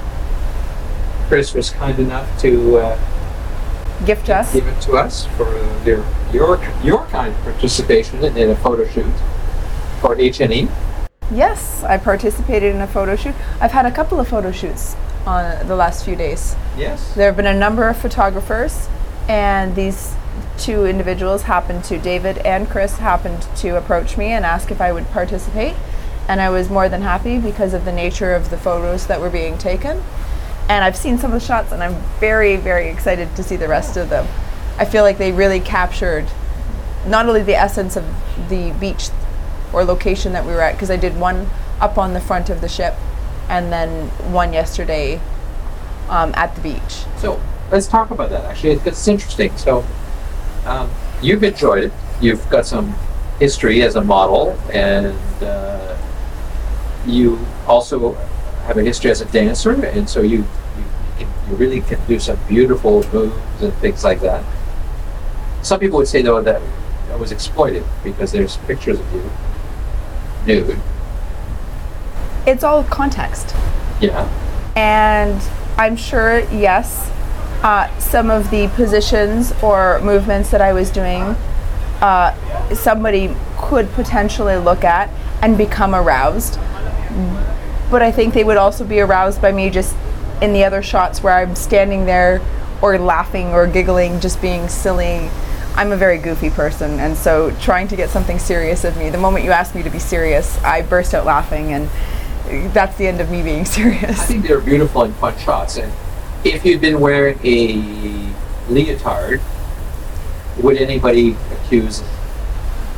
[1.30, 2.98] Chris was kind enough to uh,
[4.04, 4.52] Gift us.
[4.52, 5.46] give it to us for
[5.86, 9.14] your your your kind participation in, in a photo shoot
[10.00, 10.68] for H and E.
[11.30, 13.36] Yes, I participated in a photo shoot.
[13.60, 16.56] I've had a couple of photo shoots on the last few days.
[16.76, 17.14] Yes.
[17.14, 18.88] There have been a number of photographers,
[19.28, 20.16] and these
[20.58, 24.90] two individuals happened to David and Chris happened to approach me and ask if I
[24.92, 25.76] would participate
[26.28, 29.30] and I was more than happy because of the nature of the photos that were
[29.30, 30.02] being taken
[30.70, 33.68] and I've seen some of the shots and I'm very very excited to see the
[33.68, 34.26] rest of them
[34.78, 36.26] I feel like they really captured
[37.06, 38.04] not only the essence of
[38.48, 39.10] the beach
[39.72, 41.48] or location that we were at because I did one
[41.80, 42.94] up on the front of the ship
[43.48, 45.20] and then one yesterday
[46.08, 47.40] um, at the beach So
[47.70, 48.44] let's talk about that.
[48.44, 49.56] Actually, it's, interesting.
[49.56, 49.84] So
[50.64, 50.90] um,
[51.22, 51.92] you've enjoyed it.
[52.20, 52.94] You've got some
[53.38, 55.96] history as a model, and uh,
[57.06, 58.12] you also
[58.66, 60.44] have a history as a dancer, and so you
[61.50, 64.44] you, really can do some beautiful moves and things like that.
[65.62, 66.60] Some people would say though that
[67.08, 69.30] that was exploited because there's pictures of you
[70.46, 70.78] nude.
[72.46, 73.54] it's all context
[74.00, 74.28] Yeah.
[74.76, 75.42] and
[75.76, 77.10] I'm sure, yes,
[77.62, 81.36] uh, some of the positions or movements that I was doing,
[82.02, 82.34] uh,
[82.74, 85.08] somebody could potentially look at
[85.42, 86.58] and become aroused.
[87.90, 89.96] But I think they would also be aroused by me just
[90.40, 92.40] in the other shots where I'm standing there
[92.82, 95.30] or laughing or giggling, just being silly.
[95.76, 99.18] I'm a very goofy person, and so trying to get something serious of me, the
[99.18, 101.88] moment you ask me to be serious, I burst out laughing, and
[102.72, 104.20] that's the end of me being serious.
[104.20, 105.76] I think they're beautiful and fun shots.
[105.76, 105.92] And
[106.44, 108.32] if you'd been wearing a
[108.68, 109.40] leotard,
[110.58, 112.02] would anybody accuse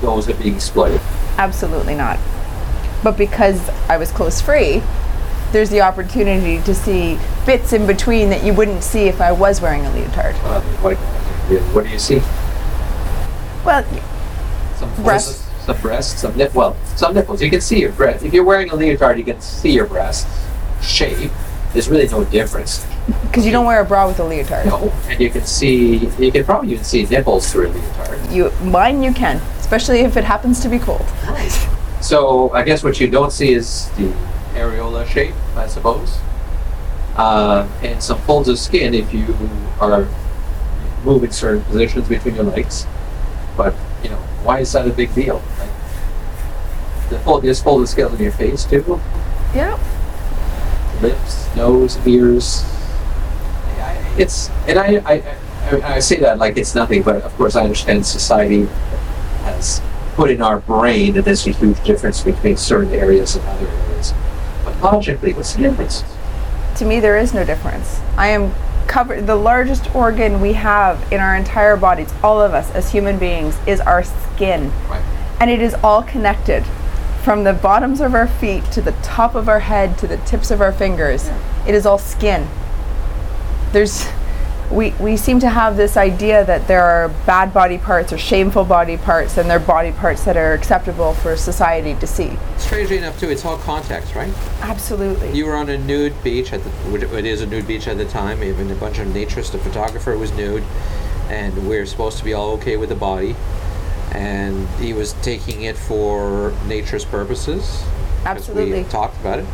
[0.01, 1.01] those of being exploited?
[1.39, 2.19] Absolutely not.
[3.03, 4.83] But because I was close free,
[5.53, 9.61] there's the opportunity to see bits in between that you wouldn't see if I was
[9.61, 10.35] wearing a leotard.
[10.45, 10.97] Uh, what,
[11.75, 12.21] what do you see?
[13.65, 13.85] Well,
[14.77, 15.49] Some Breasts.
[15.65, 16.53] Some breasts, some nip.
[16.55, 17.41] Well, some nipples.
[17.41, 18.25] You can see your breast.
[18.25, 20.27] If you're wearing a leotard, you can see your breasts
[20.83, 21.31] shape.
[21.73, 22.85] There's really no difference.
[23.23, 24.67] because you don't wear a bra with a leotard.
[24.67, 26.09] No, and you can see.
[26.19, 28.33] You can probably even see nipples through a leotard.
[28.33, 31.07] You mine you can, especially if it happens to be cold.
[32.01, 34.13] So I guess what you don't see is the
[34.55, 36.19] areola shape, I suppose,
[37.17, 39.27] uh, and some folds of skin if you
[39.81, 40.07] are
[41.05, 42.87] moving certain positions between your legs.
[43.57, 45.43] But you know, why is that a big deal?
[45.59, 45.69] Like,
[47.11, 49.01] the fold, there's folded skin on your face too,
[49.55, 49.79] Yeah.
[51.03, 52.65] lips, nose, ears.
[54.17, 55.13] It's and I, I
[55.71, 58.67] I I say that like it's nothing, but of course I understand society
[59.45, 59.81] has
[60.15, 64.13] put in our brain that there's a huge difference between certain areas and other areas.
[64.65, 66.05] But logically, what's the difference?
[66.77, 68.01] To me, there is no difference.
[68.17, 68.53] I am
[68.87, 69.27] covered.
[69.27, 73.57] The largest organ we have in our entire bodies, all of us as human beings,
[73.67, 74.71] is our skin.
[74.89, 75.03] Right.
[75.41, 76.65] and it is all connected
[77.23, 80.51] from the bottoms of our feet to the top of our head to the tips
[80.51, 81.31] of our fingers
[81.67, 82.49] it is all skin
[83.73, 84.07] there's
[84.73, 88.65] we, we seem to have this idea that there are bad body parts or shameful
[88.65, 92.97] body parts and there are body parts that are acceptable for society to see Strangely
[92.97, 94.33] enough, too, it's all context, right?
[94.63, 96.71] absolutely You were on a nude beach at the.
[96.91, 98.43] which It is a nude beach at the time.
[98.43, 99.53] Even a bunch of naturist.
[99.53, 100.63] The photographer was nude,
[101.29, 103.37] and we're supposed to be all okay with the body,
[104.13, 107.85] and he was taking it for naturist purposes.
[108.25, 108.85] Absolutely.
[108.85, 109.47] We talked about it.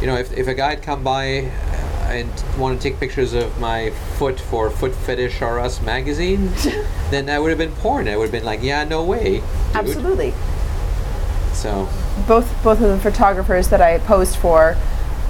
[0.00, 1.50] You know, if if a guy had come by
[2.06, 6.52] and wanted to take pictures of my foot for Foot Fetish R Us magazine,
[7.10, 8.08] then that would have been porn.
[8.08, 9.40] I would have been like, yeah, no way.
[9.40, 9.44] dude."
[9.74, 10.32] absolutely
[11.52, 11.88] So
[12.26, 14.76] both both of the photographers that I posed for,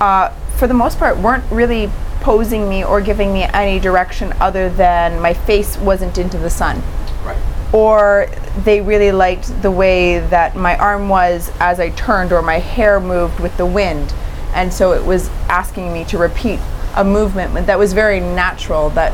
[0.01, 4.71] uh, for the most part, weren't really posing me or giving me any direction other
[4.71, 6.83] than my face wasn't into the sun,
[7.23, 7.37] right.
[7.73, 8.29] or
[8.65, 12.99] they really liked the way that my arm was as I turned, or my hair
[12.99, 14.15] moved with the wind,
[14.55, 16.61] and so it was asking me to repeat
[16.97, 19.13] a movement that was very natural, that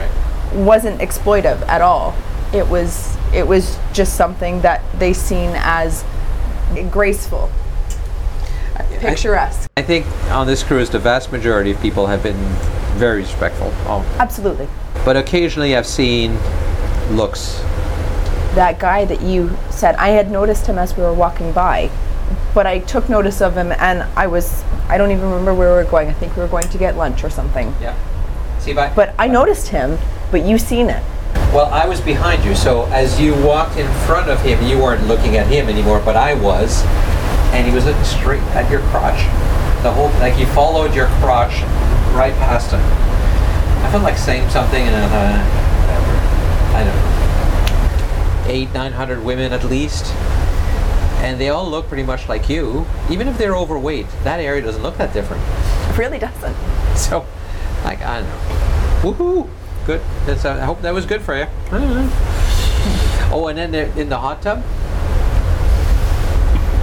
[0.54, 2.14] wasn't exploitive at all.
[2.52, 6.04] It was it was just something that they seen as
[6.90, 7.50] graceful
[9.00, 9.70] picturesque.
[9.76, 12.36] I think on this cruise, the vast majority of people have been
[12.98, 13.70] very respectful.
[13.86, 14.68] Oh, Absolutely.
[15.04, 16.38] but occasionally, I've seen
[17.10, 17.60] looks.
[18.54, 21.90] That guy that you said, I had noticed him as we were walking by,
[22.54, 25.84] but I took notice of him and I was, I don't even remember where we
[25.84, 26.08] were going.
[26.08, 27.74] I think we were going to get lunch or something.
[27.80, 27.96] Yeah.
[28.58, 29.98] See, but But I noticed him,
[30.30, 31.02] but you seen it.
[31.54, 35.06] well, I was behind you, so as you walked in front of him, you weren't
[35.06, 36.84] looking at him anymore, but I was,
[37.54, 39.18] and he was looking straight at your crotch.
[39.82, 41.62] The whole like he followed your crotch
[42.14, 42.80] right past him.
[43.82, 45.40] I felt like saying something, and uh,
[45.80, 46.12] whatever.
[46.76, 46.96] I don't
[48.46, 48.52] know.
[48.52, 50.12] Eight, nine hundred women at least.
[51.20, 52.86] And they all look pretty much like you.
[53.10, 55.42] Even if they're overweight, that area doesn't look that different.
[55.90, 56.56] It really doesn't.
[56.96, 57.24] So,
[57.84, 59.12] like, I don't know.
[59.12, 59.48] Woohoo!
[59.86, 60.02] good.
[60.26, 61.44] That's, uh, I hope that was good for you.
[61.68, 62.10] I don't know.
[63.32, 64.62] Oh, and then there- in the hot tub.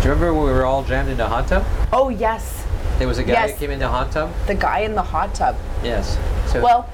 [0.01, 1.63] Do you remember when we were all jammed in the hot tub?
[1.91, 2.65] Oh yes,
[2.99, 3.51] There was a guy Yes.
[3.51, 4.31] that came in the hot tub.
[4.47, 5.55] the guy in the hot tub.
[5.83, 6.17] Yes.
[6.47, 6.89] So Well,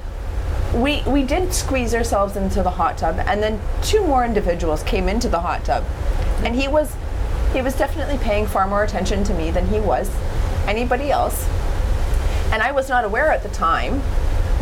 [0.74, 5.08] we we did squeeze ourselves into the hot tub, and then two more individuals came
[5.08, 5.84] into the hot tub,
[6.44, 6.94] and he was
[7.54, 10.10] he was definitely paying far more attention to me than he was
[10.68, 11.48] anybody else,
[12.52, 14.02] and I was not aware at the time.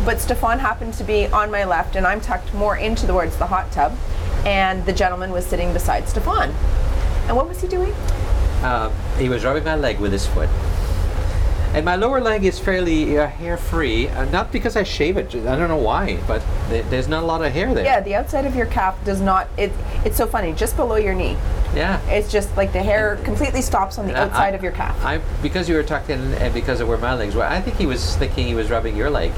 [0.04, 3.46] But Stéphane happened to be on my left, and I'm tucked more in towards the
[3.46, 3.96] hot tub,
[4.44, 6.52] and the gentleman was sitting beside Stéphane.
[7.28, 7.94] And what was he doing?
[8.62, 10.48] uh, he was rubbing my leg with his foot.
[11.74, 15.34] And my lower leg is fairly uh, hair free, uh, not because I shave it.
[15.34, 17.84] I don't know why, but th- there's not a lot of hair there.
[17.84, 19.48] Yeah, the outside of your calf does not.
[19.56, 19.72] It
[20.04, 21.36] it's so funny, just below your knee.
[21.74, 22.00] Yeah.
[22.08, 25.02] It's just like the hair completely stops on the I- outside I- of your calf.
[25.04, 27.76] I because you were tucked in and because of where my legs were, I think
[27.76, 29.32] he was thinking he was rubbing your leg,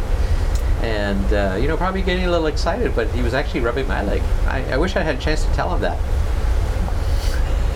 [0.82, 4.02] and uh, you know probably getting a little excited, but he was actually rubbing my
[4.02, 4.20] leg.
[4.46, 5.98] I, I wish I had a chance to tell him that.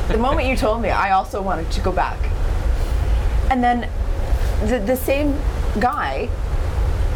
[0.09, 2.19] the moment you told me, I also wanted to go back.
[3.51, 3.89] And then
[4.65, 5.39] the, the same
[5.79, 6.29] guy,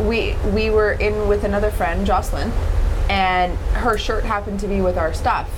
[0.00, 2.52] we we were in with another friend, Jocelyn,
[3.10, 5.48] and her shirt happened to be with our stuff.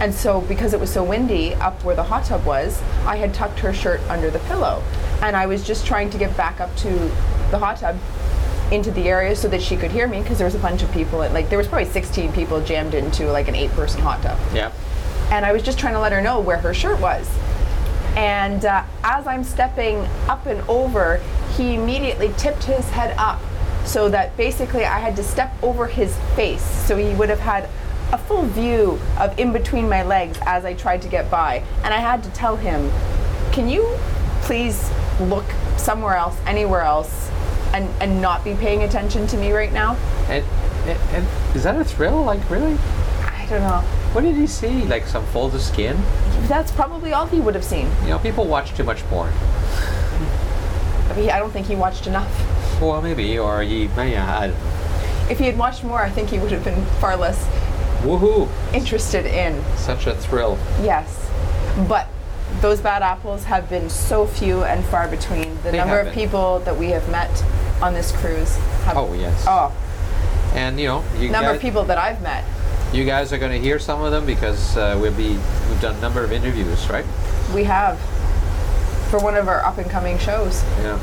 [0.00, 3.34] And so because it was so windy up where the hot tub was, I had
[3.34, 4.82] tucked her shirt under the pillow.
[5.22, 6.88] And I was just trying to get back up to
[7.50, 7.98] the hot tub
[8.72, 10.90] into the area so that she could hear me because there was a bunch of
[10.92, 14.22] people At, like there was probably 16 people jammed into like an eight person hot
[14.22, 14.70] tub Yeah.
[15.32, 17.28] and I was just trying to let her know where her shirt was.
[18.16, 19.98] And uh, as I'm stepping
[20.28, 21.20] up and over,
[21.56, 23.40] he immediately tipped his head up
[23.84, 27.68] so that basically I had to step over his face so he would have had
[28.12, 31.62] a full view of in between my legs as I tried to get by.
[31.84, 32.90] And I had to tell him,
[33.52, 33.86] can you
[34.42, 34.90] please
[35.20, 35.44] look
[35.76, 37.30] somewhere else, anywhere else,
[37.72, 39.96] and, and not be paying attention to me right now?
[40.28, 40.44] And,
[40.86, 42.24] and, and is that a thrill?
[42.24, 42.76] Like really?
[43.20, 43.82] I don't know.
[44.12, 44.84] What did he see?
[44.86, 45.96] Like some folds of skin?
[46.48, 47.88] That's probably all he would have seen.
[48.02, 49.32] You know, people watch too much porn.
[51.08, 52.30] I mean, I don't think he watched enough.
[52.80, 54.50] Well, maybe, or he may have.
[55.30, 57.46] If he had watched more, I think he would have been far less
[58.02, 58.48] Woohoo!
[58.74, 59.62] interested in.
[59.76, 60.58] Such a thrill.
[60.82, 61.30] Yes.
[61.88, 62.08] But
[62.60, 65.54] those bad apples have been so few and far between.
[65.62, 67.30] The They number of people that we have met
[67.82, 68.96] on this cruise have.
[68.96, 69.44] Oh yes.
[69.46, 69.72] Oh,
[70.54, 72.44] And you know, you number guys, of people that I've met.
[72.92, 75.38] you guys are going to hear some of them because uh, we'll be
[75.68, 77.04] we've done a number of interviews, right?
[77.54, 77.98] We have
[79.10, 80.62] for one of our up and coming shows.
[80.82, 80.98] Yeah.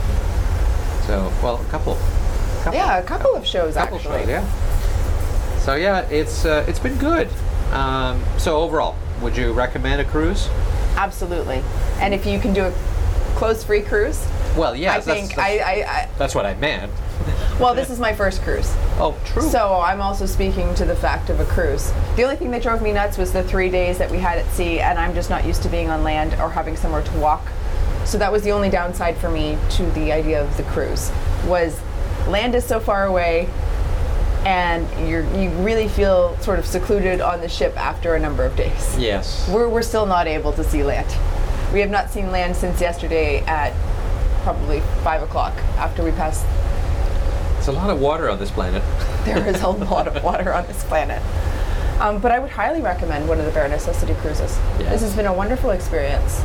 [1.08, 1.96] So, well, a couple.
[2.64, 4.20] couple Yeah, a couple of shows couple actually.
[4.20, 4.46] shows, yeah.
[5.68, 7.28] So yeah, it's uh, it's been good.
[7.74, 10.48] Um, so overall, would you recommend a cruise?
[10.96, 11.62] Absolutely.
[11.96, 12.72] And if you can do a
[13.36, 16.10] clothes-free cruise, Well, yeah, I think I, I, I.
[16.18, 16.90] that's what I meant.
[17.60, 18.72] Well, this is my first cruise.
[18.98, 19.42] Oh, true.
[19.42, 21.92] So I'm also speaking to the fact of a cruise.
[22.16, 24.50] The only thing that drove me nuts was the three days that we had at
[24.54, 27.46] sea, and I'm just not used to being on land or having somewhere to walk.
[28.06, 31.12] So that was the only downside for me to the idea of the cruise.
[31.46, 31.78] Was
[32.30, 33.50] land is so far away,
[34.48, 38.56] and you're you really feel sort of secluded on the ship after a number of
[38.56, 38.98] days.
[38.98, 39.48] yes.
[39.50, 41.08] We're we're still not able to see land.
[41.74, 43.74] We have not seen land since yesterday at
[44.44, 46.46] probably five o'clock after we passed
[47.58, 48.82] It's a lot of water on this planet.
[49.26, 51.22] there is a lot of water on this planet.
[52.00, 54.58] Um, but I would highly recommend one of the Bare Necessity cruises.
[54.80, 54.92] Yes.
[54.94, 56.42] This has been a wonderful experience.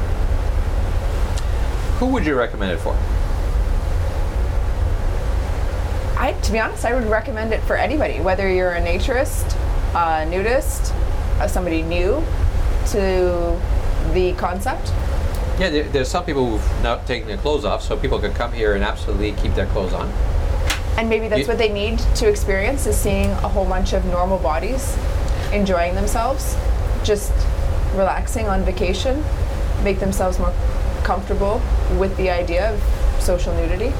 [2.00, 2.96] Who would you recommend it for?
[6.22, 9.56] I, to be honest, I would recommend it for anybody, whether you're a naturist,
[9.92, 10.94] a nudist,
[11.48, 12.22] somebody new
[12.92, 13.60] to
[14.12, 14.92] the concept.
[15.58, 18.52] Yeah, there, there's some people who've not taken their clothes off, so people could come
[18.52, 20.12] here and absolutely keep their clothes on.
[20.96, 24.04] And maybe that's You- what they need to experience is seeing a whole bunch of
[24.04, 24.96] normal bodies
[25.52, 26.56] enjoying themselves,
[27.02, 27.32] just
[27.96, 29.24] relaxing on vacation,
[29.82, 30.52] make themselves more
[31.02, 31.60] comfortable
[31.98, 32.80] with the idea of
[33.20, 33.92] social nudity.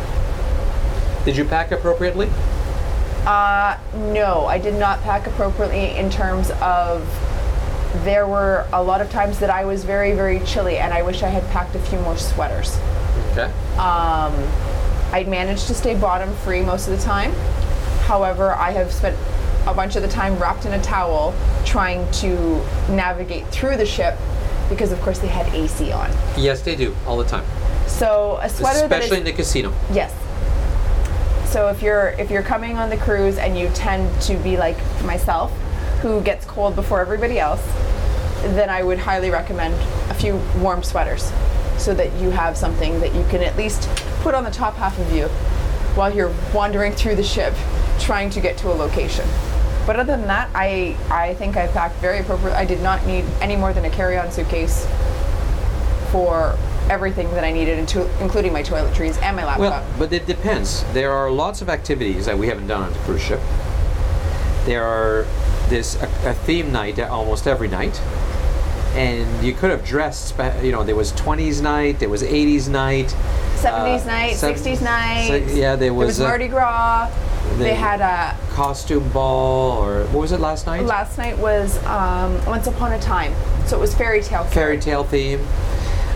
[1.24, 2.28] Did you pack appropriately?
[3.26, 7.06] Uh, no, I did not pack appropriately in terms of
[8.04, 11.22] there were a lot of times that I was very, very chilly and I wish
[11.22, 12.76] I had packed a few more sweaters.
[13.32, 13.44] Okay.
[13.74, 14.34] Um,
[15.12, 17.32] I managed to stay bottom free most of the time.
[18.06, 19.16] However, I have spent
[19.66, 22.56] a bunch of the time wrapped in a towel trying to
[22.88, 24.18] navigate through the ship
[24.68, 26.10] because, of course, they had AC on.
[26.36, 27.44] Yes, they do all the time,
[27.86, 29.72] So a sweater especially in the casino.
[29.92, 30.12] Yes.
[31.52, 34.78] So if you're if you're coming on the cruise and you tend to be like
[35.04, 35.52] myself,
[36.00, 37.62] who gets cold before everybody else,
[38.56, 39.74] then I would highly recommend
[40.10, 41.30] a few warm sweaters
[41.76, 43.86] so that you have something that you can at least
[44.22, 45.26] put on the top half of you
[45.94, 47.52] while you're wandering through the ship
[47.98, 49.28] trying to get to a location.
[49.86, 52.56] But other than that, I I think I packed very appropriate.
[52.56, 54.86] I did not need any more than a carry-on suitcase
[56.10, 56.56] for
[56.90, 59.60] everything that I needed, into, including my toiletries and my laptop.
[59.60, 60.84] Well, but it depends.
[60.92, 63.40] There are lots of activities that we haven't done on the cruise ship.
[64.64, 65.26] There are
[65.68, 67.98] this a, a theme night almost every night,
[68.94, 70.36] and you could have dressed.
[70.62, 73.14] You know, there was 20s night, there was 80s night.
[73.56, 75.26] 70s uh, night, sev- 60s night.
[75.28, 77.10] se- yeah, there there was, was a Mardi Gras.
[77.58, 80.82] They, they- had a costume ball, or what was it last night?
[80.84, 83.32] last night was um, Once Upon a Time,
[83.66, 84.44] so it was fairy tale.
[84.44, 85.40] Fairy tale theme.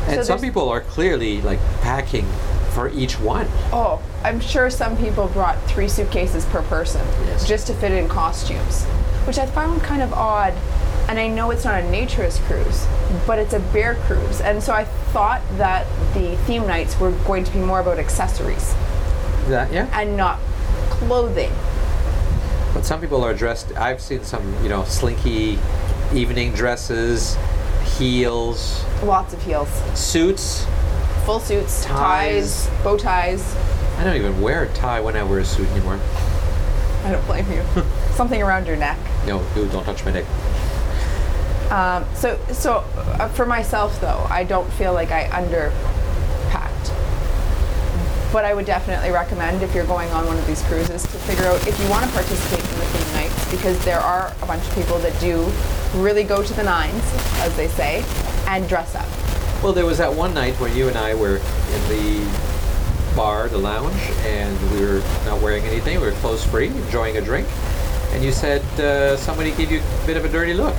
[0.06, 2.26] And So some people are clearly like packing
[2.70, 3.46] for each one.
[3.72, 7.46] Oh, I'm sure some people brought three suitcases per person Yes.
[7.48, 8.84] just to fit in costumes,
[9.26, 10.52] which I found kind of odd.
[11.08, 12.84] And I know it's not a naturist cruise,
[13.26, 14.40] but it's a bare cruise.
[14.40, 18.74] And so I thought that the theme nights were going to be more about accessories
[19.44, 19.88] Is That yeah.
[19.98, 20.38] and not
[20.90, 21.52] clothing.
[22.74, 23.72] But some people are dressed.
[23.76, 25.58] I've seen some, you know, slinky
[26.12, 27.36] evening dresses,
[27.98, 29.68] heels, Lots of heels,
[29.98, 30.66] suits.
[31.24, 32.66] full suits, Ties.
[32.66, 33.56] ties, bow ties.
[33.98, 35.98] I don't even wear a tie when I wear a suit anymore.
[37.04, 37.62] I don't blame you.
[38.14, 38.98] Something around your neck.
[39.26, 40.24] No, dude, don't touch my neck.
[41.70, 46.92] Um, so, so uh, for myself though, I don't feel like I underpacked.
[48.32, 51.44] But I would definitely recommend if you're going on one of these cruises to figure
[51.44, 54.66] out if you want to participate in the theme nights because there are a bunch
[54.66, 55.50] of people that do
[55.94, 57.02] really go to the nines,
[57.38, 58.04] as they say,
[58.48, 59.06] and dress up.
[59.62, 63.58] Well, there was that one night when you and I were in the bar, the
[63.58, 63.96] lounge,
[64.26, 65.98] and we were not wearing anything.
[66.00, 67.48] We were clothes free, enjoying a drink.
[68.10, 70.74] And you said uh, somebody gave you a bit of a dirty look.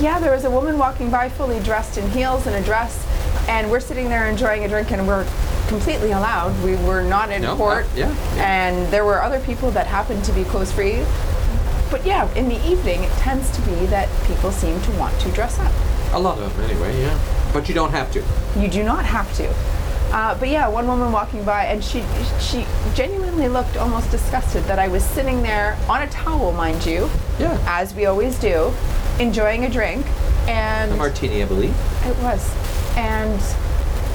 [0.00, 3.06] Yeah, there was a woman walking by fully dressed in heels and a dress,
[3.48, 5.26] and we're sitting there enjoying a drink, and we're
[5.72, 6.52] completely allowed.
[6.62, 8.42] We were not in No, court, uh, yeah, yeah.
[8.44, 11.02] and there were other people that happened to be clothes free.
[11.90, 15.30] But yeah, in the evening, it tends to be that people seem to want to
[15.32, 15.72] dress up.
[16.12, 16.92] A lot of them, anyway.
[17.00, 17.18] Yeah.
[17.54, 18.22] But you don't have to.
[18.58, 19.46] You do not have to.
[20.14, 22.04] Uh, but yeah, one woman walking by, and she
[22.38, 27.08] she genuinely looked almost disgusted that I was sitting there on a towel, mind you,
[27.38, 27.56] Yeah.
[27.66, 28.72] as we always do,
[29.18, 30.04] enjoying a drink,
[30.48, 31.74] and A martini, I believe.
[32.04, 32.42] It was,
[32.96, 33.40] and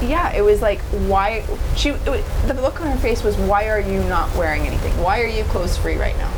[0.02, 0.80] yeah, it was like
[1.10, 1.44] why
[1.76, 1.92] she.
[1.92, 2.04] Was,
[2.48, 4.94] the look on her face was, "Why are you not wearing anything?
[5.02, 6.32] Why are you clothes free right now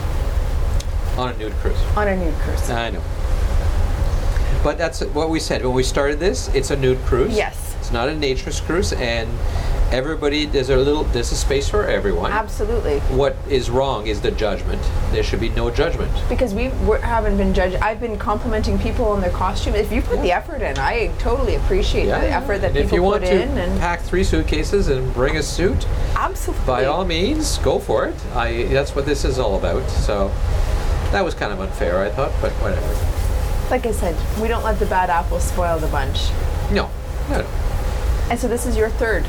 [1.17, 1.77] On a nude cruise.
[1.95, 3.01] on a nude cruise?" I know.
[4.63, 6.49] But that's what we said when we started this.
[6.49, 7.35] It's a nude cruise.
[7.35, 7.75] Yes.
[7.79, 9.29] It's not a naturist cruise, and
[9.91, 12.31] everybody there's a little there's a space for everyone.
[12.31, 14.81] Absolutely, What is wrong is the judgment.
[15.11, 16.11] There should be no judgment.
[16.29, 16.65] because we
[17.01, 17.77] haven't been judged.
[17.77, 19.75] I've been complimenting people on their costume.
[19.75, 22.93] If you put the effort in, I totally appreciate the effort that and people if
[22.93, 26.65] you want put to in, and pack three suitcases and bring a suit, absolutely.
[26.65, 28.15] by all means, go for it.
[28.35, 29.89] I that's what this is all about.
[29.89, 30.29] So
[31.11, 32.87] that was kind of unfair, I thought, but whatever.
[33.71, 36.29] like I said, we don't let the bad apples spoil the bunch.
[36.71, 36.89] No,
[37.29, 37.45] no.
[38.29, 39.25] And so this is your third.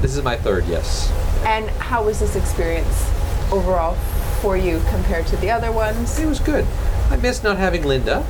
[0.00, 1.10] This is my third, yes.
[1.44, 3.10] And how was this experience
[3.50, 3.94] overall
[4.40, 6.18] for you compared to the other ones?
[6.18, 6.66] It was good.
[7.10, 8.26] I miss not having Linda,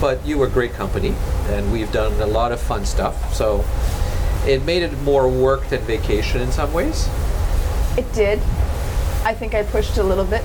[0.00, 1.14] but you were great company,
[1.48, 3.34] and we've done a lot of fun stuff.
[3.34, 3.64] So
[4.46, 7.08] it made it more work than vacation in some ways.
[7.96, 8.38] It did.
[9.24, 10.44] I think I pushed a little bit.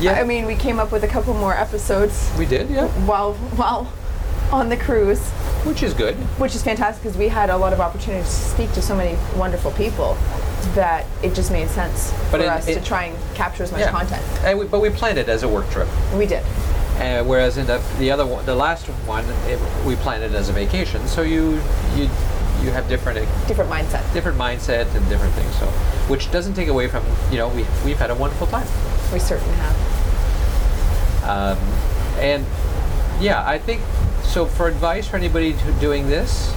[0.00, 0.12] Yeah.
[0.12, 3.90] I mean, we came up with a couple more episodes We did, yeah, while while
[4.52, 5.20] on the cruise,
[5.64, 6.14] which is good.
[6.38, 9.16] which is fantastic because we had a lot of opportunities to speak to so many
[9.36, 10.16] wonderful people
[10.74, 13.72] that it just made sense But for it- us it- to try and capture as
[13.72, 13.90] much Yeah.
[13.90, 14.22] content.
[14.44, 15.88] And we, but we planned it as a work trip.
[16.14, 16.42] We did.
[17.00, 20.48] Uh, whereas in the the other one, the last one, it, we planned it as
[20.48, 21.06] a vacation.
[21.08, 21.60] So you
[21.94, 22.08] you
[22.62, 24.00] you have different Different mindset.
[24.14, 25.54] different mindset and different things.
[25.58, 25.66] So
[26.08, 28.66] which doesn't take away from you know we we've had a wonderful time.
[29.12, 29.76] We certainly have.
[31.24, 31.58] Um,
[32.18, 32.46] and
[33.20, 33.82] yeah, I think
[34.26, 34.46] so.
[34.46, 36.54] For advice for anybody to doing this,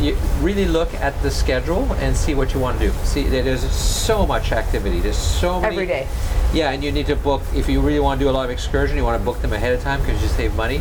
[0.00, 2.92] you really look at the schedule and see what you want to do.
[3.04, 5.00] See, there's so much activity.
[5.00, 6.08] There's so many Every day.
[6.52, 8.50] Yeah, and you need to book if you really want to do a lot of
[8.50, 8.96] excursion.
[8.96, 10.80] You want to book them ahead of time because you save money.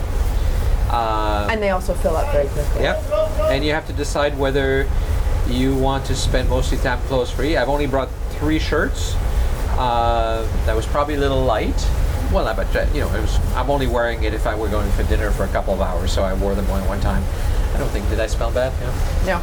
[0.90, 2.82] Uh, And they also fill up very quickly.
[2.82, 3.04] Yep.
[3.52, 4.90] And you have to decide whether
[5.48, 7.58] you want to spend most of the time clothes free.
[7.58, 8.10] I've only brought
[8.40, 9.16] three shirts.
[9.78, 11.88] Uh, that was probably a little light.
[12.32, 13.40] Well, I bet uh, you know it was.
[13.56, 16.12] I'm only wearing it if I were going for dinner for a couple of hours,
[16.12, 17.24] so I wore them one one time.
[17.74, 18.74] I don't think did I smell bad?
[19.26, 19.40] Yeah.
[19.40, 19.42] No.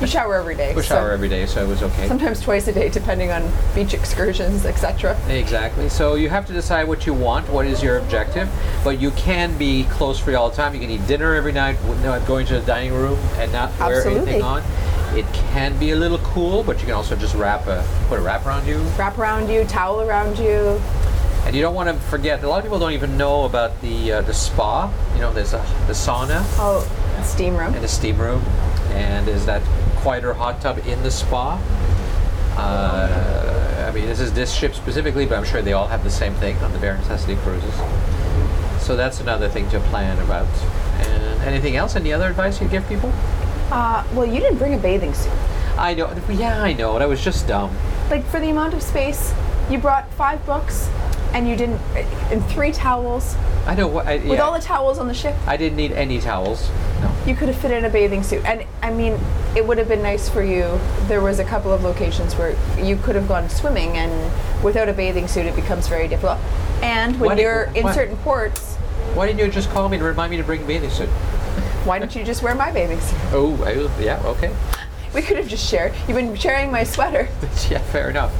[0.00, 0.74] You shower every day.
[0.76, 2.06] We so shower every day, so it was okay.
[2.06, 5.18] Sometimes twice a day, depending on beach excursions, etc.
[5.28, 5.88] Exactly.
[5.88, 8.48] So you have to decide what you want, what is your objective,
[8.84, 10.74] but you can be clothes free all the time.
[10.74, 14.06] You can eat dinner every night without going to the dining room and not wear
[14.06, 14.62] anything on.
[15.16, 18.22] It can be a little cool, but you can also just wrap a put a
[18.22, 18.78] wrap around you.
[18.98, 20.80] Wrap around you, towel around you.
[21.50, 22.44] And you don't want to forget.
[22.44, 24.88] A lot of people don't even know about the uh, the spa.
[25.16, 26.86] You know, there's a the sauna Oh,
[27.24, 27.74] steam room.
[27.74, 28.40] and a steam room,
[28.92, 29.60] and there's that
[29.96, 31.60] quieter hot tub in the spa.
[32.56, 36.10] Uh, I mean, this is this ship specifically, but I'm sure they all have the
[36.10, 37.74] same thing on the Bare Necessity cruises.
[38.78, 40.46] So that's another thing to plan about.
[41.00, 41.96] And anything else?
[41.96, 43.12] Any other advice you'd give people?
[43.72, 45.32] Uh, well, you didn't bring a bathing suit.
[45.76, 46.14] I know.
[46.30, 46.96] Yeah, I know.
[47.00, 47.76] That was just dumb.
[48.08, 49.34] Like for the amount of space,
[49.68, 50.88] you brought five books,
[51.32, 51.80] and you didn't,
[52.30, 53.36] and three towels.
[53.66, 53.86] I know.
[53.86, 54.40] What, I, With yeah.
[54.40, 56.70] all the towels on the ship, I didn't need any towels.
[57.00, 57.14] No.
[57.26, 58.44] you could have fit in a bathing suit.
[58.44, 59.18] And I mean,
[59.56, 60.78] it would have been nice for you.
[61.08, 64.12] There was a couple of locations where you could have gone swimming, and
[64.64, 66.38] without a bathing suit, it becomes very difficult.
[66.82, 68.74] And when Why you're in why- certain ports,
[69.14, 71.08] Why didn't you just call me to remind me to bring a bathing suit?
[71.84, 73.18] why don't you just wear my bathing suit?
[73.32, 74.20] Oh, I, yeah.
[74.24, 74.54] Okay.
[75.14, 75.92] We could have just shared.
[76.06, 77.28] You've been sharing my sweater.
[77.70, 78.32] yeah, fair enough.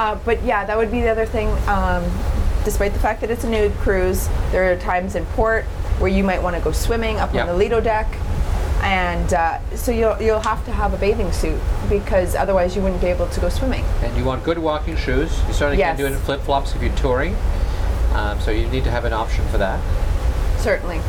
[0.00, 1.48] Uh, but yeah, that would be the other thing.
[1.68, 2.02] Um,
[2.64, 5.64] despite the fact that it's a nude cruise, there are times in port
[5.98, 7.42] where you might want to go swimming up Yeah.
[7.42, 8.06] on the Lido deck,
[8.82, 13.02] and uh, so you'll you'll have to have a bathing suit because otherwise you wouldn't
[13.02, 13.84] be able to go swimming.
[14.02, 15.38] And you want good walking shoes.
[15.46, 17.36] You certainly can't do it in flip flops if you're touring.
[18.14, 19.80] Um, so you need to have an option for that.
[20.60, 21.00] Certainly.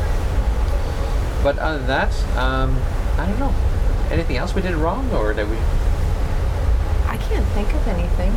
[1.42, 2.78] But other than that, um,
[3.16, 3.54] I don't know.
[4.10, 5.56] Anything else we did wrong, or did we?
[7.06, 8.36] I can't think of anything.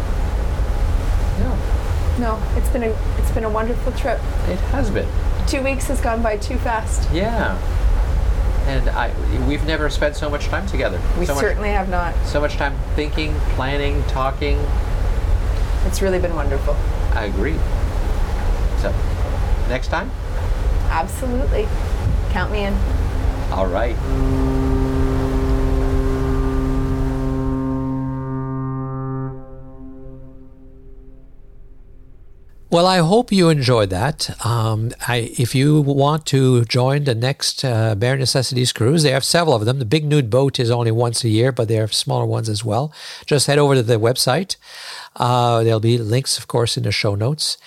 [1.40, 1.58] No,
[2.20, 4.20] No, it's been a it's been a wonderful trip.
[4.48, 5.08] it has been.
[5.48, 7.10] Two weeks has gone by too fast.
[7.12, 7.58] Yeah.
[8.68, 9.12] And I,
[9.48, 11.00] we've never spent so much time together.
[11.20, 12.16] We so certainly have not.
[12.26, 14.58] so much time thinking, planning, talking.
[15.86, 16.76] It's really been wonderful.
[17.14, 17.58] I agree.
[18.82, 18.92] So,
[19.70, 20.10] next time.
[20.90, 21.68] Absolutely.
[22.32, 22.74] Count me in.
[23.52, 23.96] All right.
[32.76, 34.46] Well, I hope you enjoyed that.
[34.46, 39.24] Um, I, if you want to join the next uh, Bare Necessities cruise, they have
[39.24, 39.80] several of them.
[39.80, 42.66] The Big Nude Boat is only once a year, but they have smaller ones as
[42.66, 42.92] well.
[43.26, 44.58] Just head over to the website.
[45.16, 47.58] Uh, there'll be links, of course, in the show notes.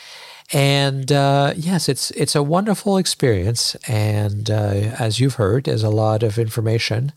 [0.53, 3.77] And uh, yes, it's it's a wonderful experience.
[3.89, 7.13] And uh, as you've heard, there's a lot of information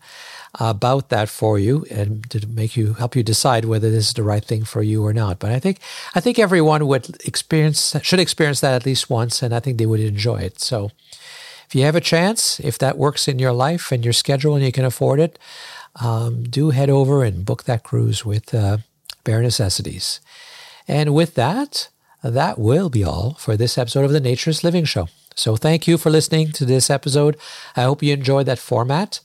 [0.60, 4.22] about that for you and to make you help you decide whether this is the
[4.22, 5.38] right thing for you or not.
[5.38, 5.78] But I think
[6.14, 9.86] I think everyone would experience should experience that at least once, and I think they
[9.86, 10.60] would enjoy it.
[10.60, 10.90] So
[11.66, 14.64] if you have a chance, if that works in your life and your schedule and
[14.64, 15.38] you can afford it,
[15.96, 18.78] um, do head over and book that cruise with uh,
[19.24, 20.20] Bare Necessities.
[20.86, 21.88] And with that,
[22.22, 25.08] that will be all for this episode of the Naturist Living Show.
[25.34, 27.38] So thank you for listening to this episode.
[27.74, 29.20] I hope you enjoyed that format.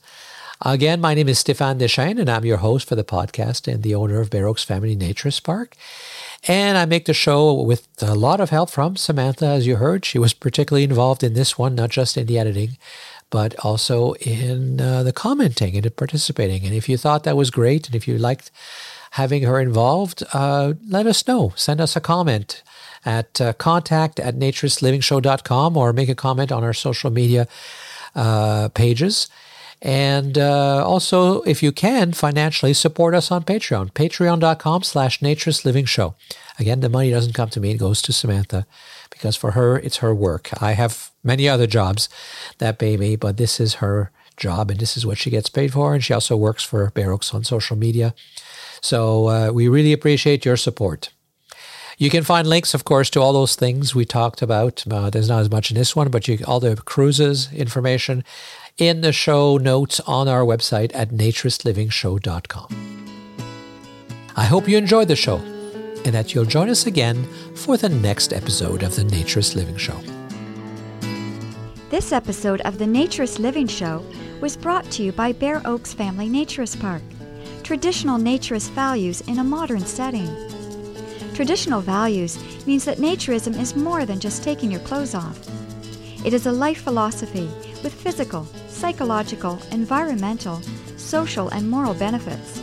[0.62, 3.94] Again, my name is Stéphane Deschênes, and I'm your host for the podcast and the
[3.94, 5.76] owner of Bare Oaks Family Naturist Park.
[6.48, 10.04] And I make the show with a lot of help from Samantha, as you heard.
[10.04, 12.76] She was particularly involved in this one, not just in the editing,
[13.30, 16.64] but also in uh, the commenting and in participating.
[16.64, 18.50] And if you thought that was great, and if you liked
[19.12, 21.52] having her involved, uh, let us know.
[21.54, 22.64] Send us a comment
[23.04, 27.46] at uh, contact at naturistliving.show.com or make a comment on our social media
[28.16, 29.28] uh, pages.
[29.80, 36.14] And uh, also, if you can, financially support us on Patreon, patreon.com slash naturistliving
[36.58, 38.66] Again, the money doesn't come to me, it goes to Samantha
[39.10, 40.50] because for her, it's her work.
[40.60, 42.08] I have many other jobs
[42.58, 45.72] that pay me, but this is her job and this is what she gets paid
[45.72, 45.94] for.
[45.94, 48.14] And she also works for Bare Oaks on social media.
[48.80, 51.10] So uh, we really appreciate your support.
[51.98, 54.84] You can find links, of course, to all those things we talked about.
[54.88, 58.24] Uh, there's not as much in this one, but you, all the cruises information
[58.78, 62.68] in the show notes on our website at naturistlivingshow.com.
[64.36, 65.38] I hope you enjoyed the show
[66.04, 67.24] and that you'll join us again
[67.56, 70.00] for the next episode of the Naturist Living Show.
[71.90, 74.04] This episode of the Naturist Living Show
[74.40, 77.02] was brought to you by Bare Oaks Family Naturist Park.
[77.64, 80.28] Traditional naturist values in a modern setting.
[81.34, 85.38] Traditional values means that naturism is more than just taking your clothes off.
[86.24, 87.50] It is a life philosophy
[87.82, 90.60] with physical, psychological, environmental,
[90.96, 92.62] social, and moral benefits.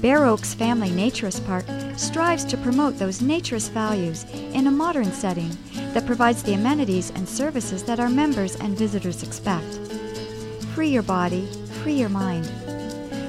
[0.00, 1.64] Bare Oaks Family Naturist Park
[1.98, 5.50] strives to promote those naturist values in a modern setting
[5.94, 9.78] that provides the amenities and services that our members and visitors expect.
[10.74, 11.46] Free your body,
[11.82, 12.50] free your mind.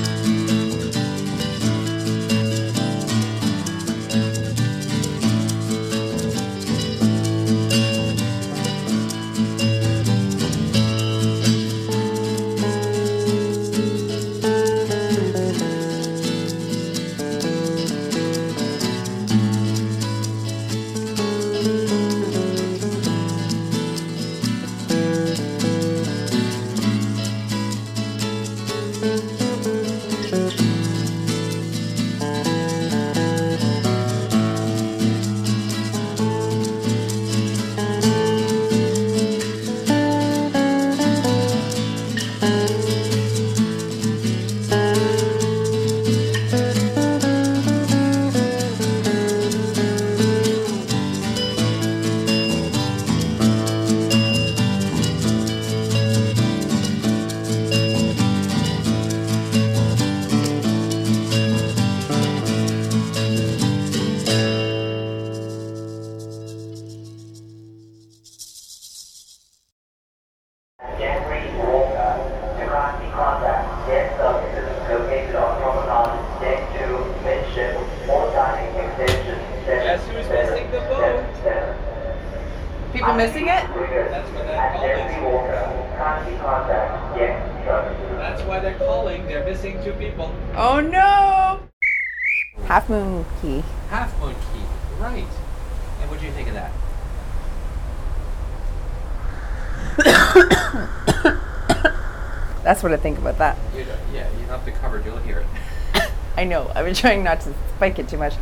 [106.77, 108.35] I've been trying not to spike it too much.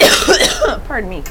[0.86, 1.22] Pardon me.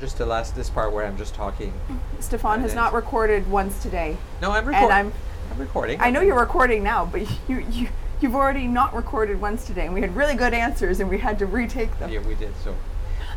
[0.00, 1.72] Just the last this part where I'm just talking.
[2.18, 4.16] Stéphane has not recorded once today.
[4.42, 4.90] No, I'm recording.
[4.90, 5.12] I'm-
[5.50, 6.00] I'm recording.
[6.00, 7.88] I know you're recording now, but you, you
[8.20, 11.38] you've already not recorded once today, and we had really good answers, and we had
[11.38, 12.10] to retake them.
[12.10, 12.52] Yeah, we did.
[12.64, 12.74] So,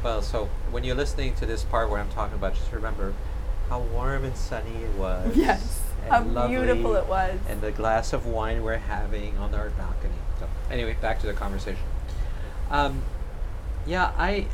[0.04, 3.14] well, so when you're listening to this part where I'm talking about, just remember
[3.70, 5.36] how warm and sunny it was.
[5.38, 7.40] Yes, how lovely, beautiful it was.
[7.48, 9.91] And the glass of wine we're having on our balcony.
[10.72, 11.84] Anyway, back to the conversation.
[12.70, 13.02] Um,
[13.86, 14.48] yeah, I